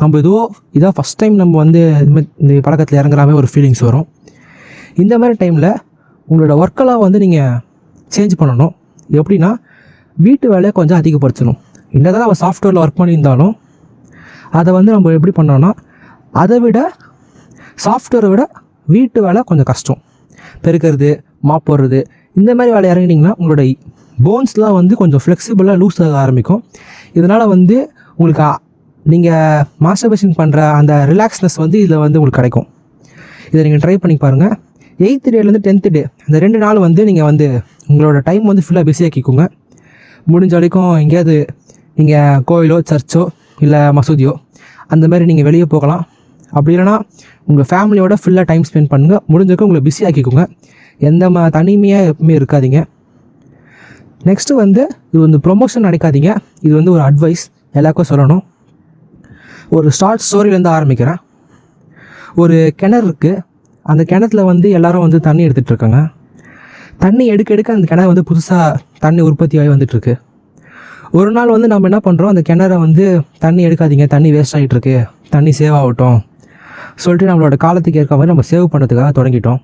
நம்ம 0.01 0.19
ஏதோ 0.21 0.35
இதான் 0.77 0.95
ஃபஸ்ட் 0.97 1.19
டைம் 1.21 1.35
நம்ம 1.41 1.57
வந்து 1.63 1.81
இந்த 2.41 2.51
பழக்கத்தில் 2.67 2.99
இறங்குறாமே 3.01 3.33
ஒரு 3.39 3.47
ஃபீலிங்ஸ் 3.51 3.83
வரும். 3.87 4.05
இந்த 5.01 5.13
மாதிரி 5.21 5.35
டைமில் 5.41 5.69
உங்களோட 6.27 6.53
ஒர்க்கெல்லாம் 6.61 7.03
வந்து 7.05 7.19
நீங்கள் 7.23 7.57
சேஞ்ச் 8.15 8.33
பண்ணணும். 8.41 8.73
எப்படின்னா 9.19 9.51
வீட்டு 10.25 10.47
வேலையை 10.53 10.71
கொஞ்சம் 10.79 10.99
அதிகப்படுத்தணும். 11.01 11.59
என்னதான் 11.97 12.23
நம்ம 12.25 12.37
சாஃப்ட்வேரில் 12.43 12.81
ஒர்க் 12.83 12.99
பண்ணியிருந்தாலும் 13.01 13.53
அதை 14.59 14.69
வந்து 14.77 14.91
நம்ம 14.95 15.11
எப்படி 15.17 15.33
பண்ணோன்னா 15.39 15.71
அதை 16.41 16.57
விட 16.65 16.79
சாஃப்ட்வேரை 17.85 18.29
விட 18.33 18.43
வீட்டு 18.95 19.19
வேலை 19.25 19.41
கொஞ்சம் 19.49 19.69
கஷ்டம். 19.71 19.99
பெருக்கிறது 20.65 21.09
மாப் 21.49 21.65
போடுறது 21.69 21.99
இந்த 22.39 22.51
மாதிரி 22.57 22.71
வேலை 22.75 22.87
இறங்கினீங்கன்னா 22.93 23.33
உங்களோட 23.39 23.61
போன்ஸ்லாம் 24.25 24.75
வந்து 24.79 24.93
கொஞ்சம் 25.01 25.21
ஃப்ளெக்சிபிளாக 25.23 25.77
லூஸ் 25.81 25.99
ஆக 26.05 26.17
ஆரம்பிக்கும். 26.23 26.61
இதனால் 27.17 27.45
வந்து 27.53 27.77
உங்களுக்கு 28.19 28.49
நீங்கள் 29.05 29.63
மாஸ்டர்பேஷன் 29.85 30.35
பண்ணுற 30.39 30.59
அந்த 30.79 30.93
ரிலாக்ஸ்னஸ் 31.11 31.57
வந்து 31.63 31.77
இதில் 31.83 32.01
வந்து 32.03 32.17
உங்களுக்கு 32.19 32.39
கிடைக்கும். 32.41 32.67
இதை 33.51 33.61
நீங்கள் 33.67 33.81
ட்ரை 33.85 33.95
பண்ணி 34.03 34.15
பாருங்கள் 34.25 34.53
எயித்து 35.05 35.29
டேலேருந்து 35.33 35.61
டென்த்து 35.67 35.89
டே 35.95 36.01
அந்த 36.25 36.37
ரெண்டு 36.43 36.57
நாள் 36.63 36.79
வந்து 36.85 37.01
நீங்கள் 37.09 37.27
வந்து 37.29 37.47
உங்களோட 37.89 38.17
டைம் 38.27 38.45
வந்து 38.51 38.63
ஃபுல்லாக 38.65 38.85
பிஸியாக்கிக்கோங்க 38.89 39.45
முடிஞ்ச 40.31 40.53
வரைக்கும் 40.57 40.91
எங்கேயாவது 41.03 41.35
நீங்கள் 41.99 42.41
கோயிலோ 42.49 42.77
சர்ச்சோ 42.91 43.23
இல்லை 43.65 43.79
மசூதியோ 43.97 44.33
அந்த 44.93 45.05
மாதிரி 45.11 45.25
நீங்கள் 45.29 45.47
வெளியே 45.47 45.65
போகலாம். 45.73 46.03
அப்படி 46.51 46.77
இல்லைன்னா 46.77 46.95
உங்கள் 47.49 47.67
ஃபேமிலியோட 47.71 48.15
ஃபுல்லாக 48.21 48.45
டைம் 48.51 48.63
ஸ்பெண்ட் 48.69 48.91
பண்ணுங்கள் 48.93 49.21
முடிஞ்சவரைக்கும் 49.31 49.69
உங்களை 49.69 49.83
பிஸி 49.87 50.03
ஆக்கிக்கோங்க. 50.07 50.45
எந்த 51.09 51.29
ம 51.29 51.49
தனிமையாக 51.57 52.09
எப்பவுமே 52.11 52.33
இருக்காதிங்க. 52.39 52.79
நெக்ஸ்ட்டு 54.29 54.57
வந்து 54.63 54.81
இது 55.11 55.21
வந்து 55.25 55.37
ப்ரொமோஷன் 55.45 55.85
நடக்காதீங்க 55.87 56.31
இது 56.65 56.73
வந்து 56.79 56.91
ஒரு 56.91 57.03
அட்வைஸ் 57.09 57.43
எல்லாருக்கும் 57.79 58.09
சொல்லணும். 58.11 58.43
ஒரு 59.77 59.89
ஷார்ட் 59.99 60.25
ஸ்டோரியிலேருந்து 60.27 60.73
ஆரம்பிக்கிறேன். 60.77 61.19
ஒரு 62.35 62.57
கிணறு 62.81 63.05
இருக்குது 63.07 63.39
அந்த 63.81 64.03
கிணத்துல 64.09 64.41
வந்து 64.43 64.69
எல்லாரும் 64.77 65.01
வந்து 65.05 65.19
தண்ணி 65.27 65.45
எடுத்துகிட்டு 65.45 65.73
இருக்காங்க. 65.73 65.99
தண்ணி 67.03 67.25
எடுக்க 67.33 67.53
எடுக்க 67.53 67.73
அந்த 67.73 67.87
கிணறு 67.91 68.11
வந்து 68.11 68.25
புதுசாக 68.29 68.75
தண்ணி 69.05 69.21
உற்பத்தி 69.21 69.59
ஆகி 69.59 69.69
வந்துட்டுருக்கு. 69.73 70.13
ஒரு 71.19 71.31
நாள் 71.31 71.53
வந்து 71.55 71.67
நம்ம 71.67 71.87
என்ன 71.89 71.99
பண்ணுறோம் 72.05 72.31
அந்த 72.33 72.43
கிணறை 72.49 72.77
வந்து 72.85 73.05
தண்ணி 73.45 73.61
எடுக்காதீங்க. 73.67 74.05
தண்ணி 74.15 74.31
வேஸ்ட் 74.31 74.55
ஆகிட்டுருக்கு 74.57 74.95
தண்ணி 75.29 75.53
சேவ் 75.59 75.77
ஆகட்டும். 75.79 76.19
சொல்லிட்டு 77.03 77.29
நம்மளோட 77.29 77.55
காலத்துக்கு 77.65 77.99
ஏற்க 78.01 78.13
மாதிரி 78.19 78.31
நம்ம 78.33 78.45
சேவ் 78.51 78.65
பண்ணுறதுக்காக 78.73 79.11
தொடங்கிட்டோம். 79.19 79.59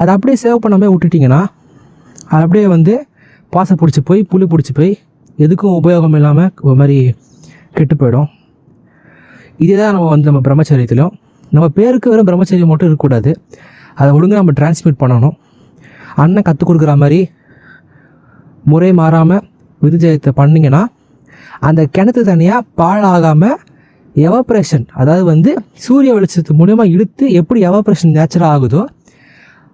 அதை 0.00 0.10
அப்படியே 0.16 0.36
சேவ் 0.44 0.62
பண்ணாமல் 0.64 0.92
விட்டுட்டிங்கன்னா 0.94 1.40
அது 2.32 2.42
அப்படியே 2.46 2.66
வந்து 2.76 2.94
பாசை 3.54 3.74
பிடிச்சி 3.80 4.00
போய் 4.08 4.20
புளி 4.32 4.46
பிடிச்சி 4.52 4.72
போய் 4.78 4.92
எதுக்கும் 5.44 5.76
உபயோகம் 5.80 6.16
இல்லாமல் 6.18 6.50
ஒரு 6.68 6.76
மாதிரி 6.80 6.96
கெட்டு 7.78 7.94
போயிடும். 8.00 8.28
இதே 9.64 9.74
தான் 9.80 9.92
நம்ம 9.96 10.08
வந்து 10.12 10.28
நம்ம 10.30 10.40
பிரம்மச்சரியத்திலும். 10.46 11.12
நம்ம 11.54 11.66
பேருக்கு 11.78 12.10
வெறும் 12.12 12.28
பிரம்மச்சரியம் 12.28 12.70
மட்டும் 12.72 12.88
இருக்கக்கூடாது. 12.88 13.30
அதை 13.98 14.08
ஒழுங்காக 14.16 14.40
நம்ம 14.42 14.54
டிரான்ஸ்மிட் 14.60 15.00
பண்ணணும். 15.02 15.36
அண்ணன் 16.22 16.46
கற்றுக் 16.48 16.68
கொடுக்குற 16.68 16.92
மாதிரி 17.02 17.20
முறை 18.70 18.90
மாறாமல் 19.00 19.44
விருஜயத்தை 19.82 20.30
பண்ணிங்கன்னா 20.40 20.82
அந்த 21.68 21.80
கிணத்து 21.96 22.22
தனியாக 22.30 22.66
பாழாகாமல் 22.80 23.58
எவாப்ரேஷன் 24.16 24.86
அதாவது 25.00 25.24
வந்து 25.24 25.50
சூரிய 25.84 26.14
வெளிச்சத்து 26.14 26.52
மூலயமா 26.60 26.84
இழுத்து 26.94 27.32
எப்படி 27.40 27.60
எவாப்ரேஷன் 27.66 28.14
நேச்சுரல் 28.18 28.50
ஆகுதோ 28.54 28.82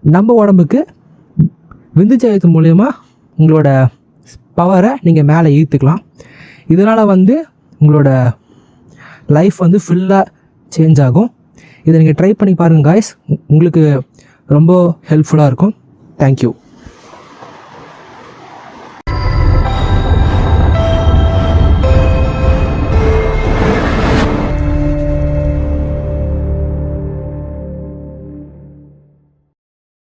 நம்ம 0.02 0.34
உடம்புக்கு 0.42 0.80
விந்து 1.98 2.16
ஜெயத்து 2.22 2.48
மூலயமா 2.56 2.88
உங்களோட 3.38 3.68
பவரை 4.58 4.90
நீங்கள் 5.06 5.26
மேலே 5.30 5.48
ஈர்த்துக்கலாம். 5.58 6.02
இதனால் 6.66 7.04
வந்து 7.04 7.34
உங்களோட 7.80 8.08
லைஃப் 9.36 9.56
வந்து 9.56 9.78
ஃபுல்லாக 9.86 10.24
சேஞ்ச் 10.76 11.00
ஆகும். 11.06 11.30
இதை 11.86 11.96
நீங்கள் 12.00 12.18
ட்ரை 12.20 12.30
பண்ணி 12.40 12.54
பாருங்கள் 12.54 12.86
காய்ஸ் 12.88 13.10
உங்களுக்கு 13.46 14.02
ரொம்ப 14.46 14.72
ஹெல்ப்ஃபுல்லாக 15.10 15.50
இருக்கும். 15.50 15.74
தேங்க்யூ 16.22 16.50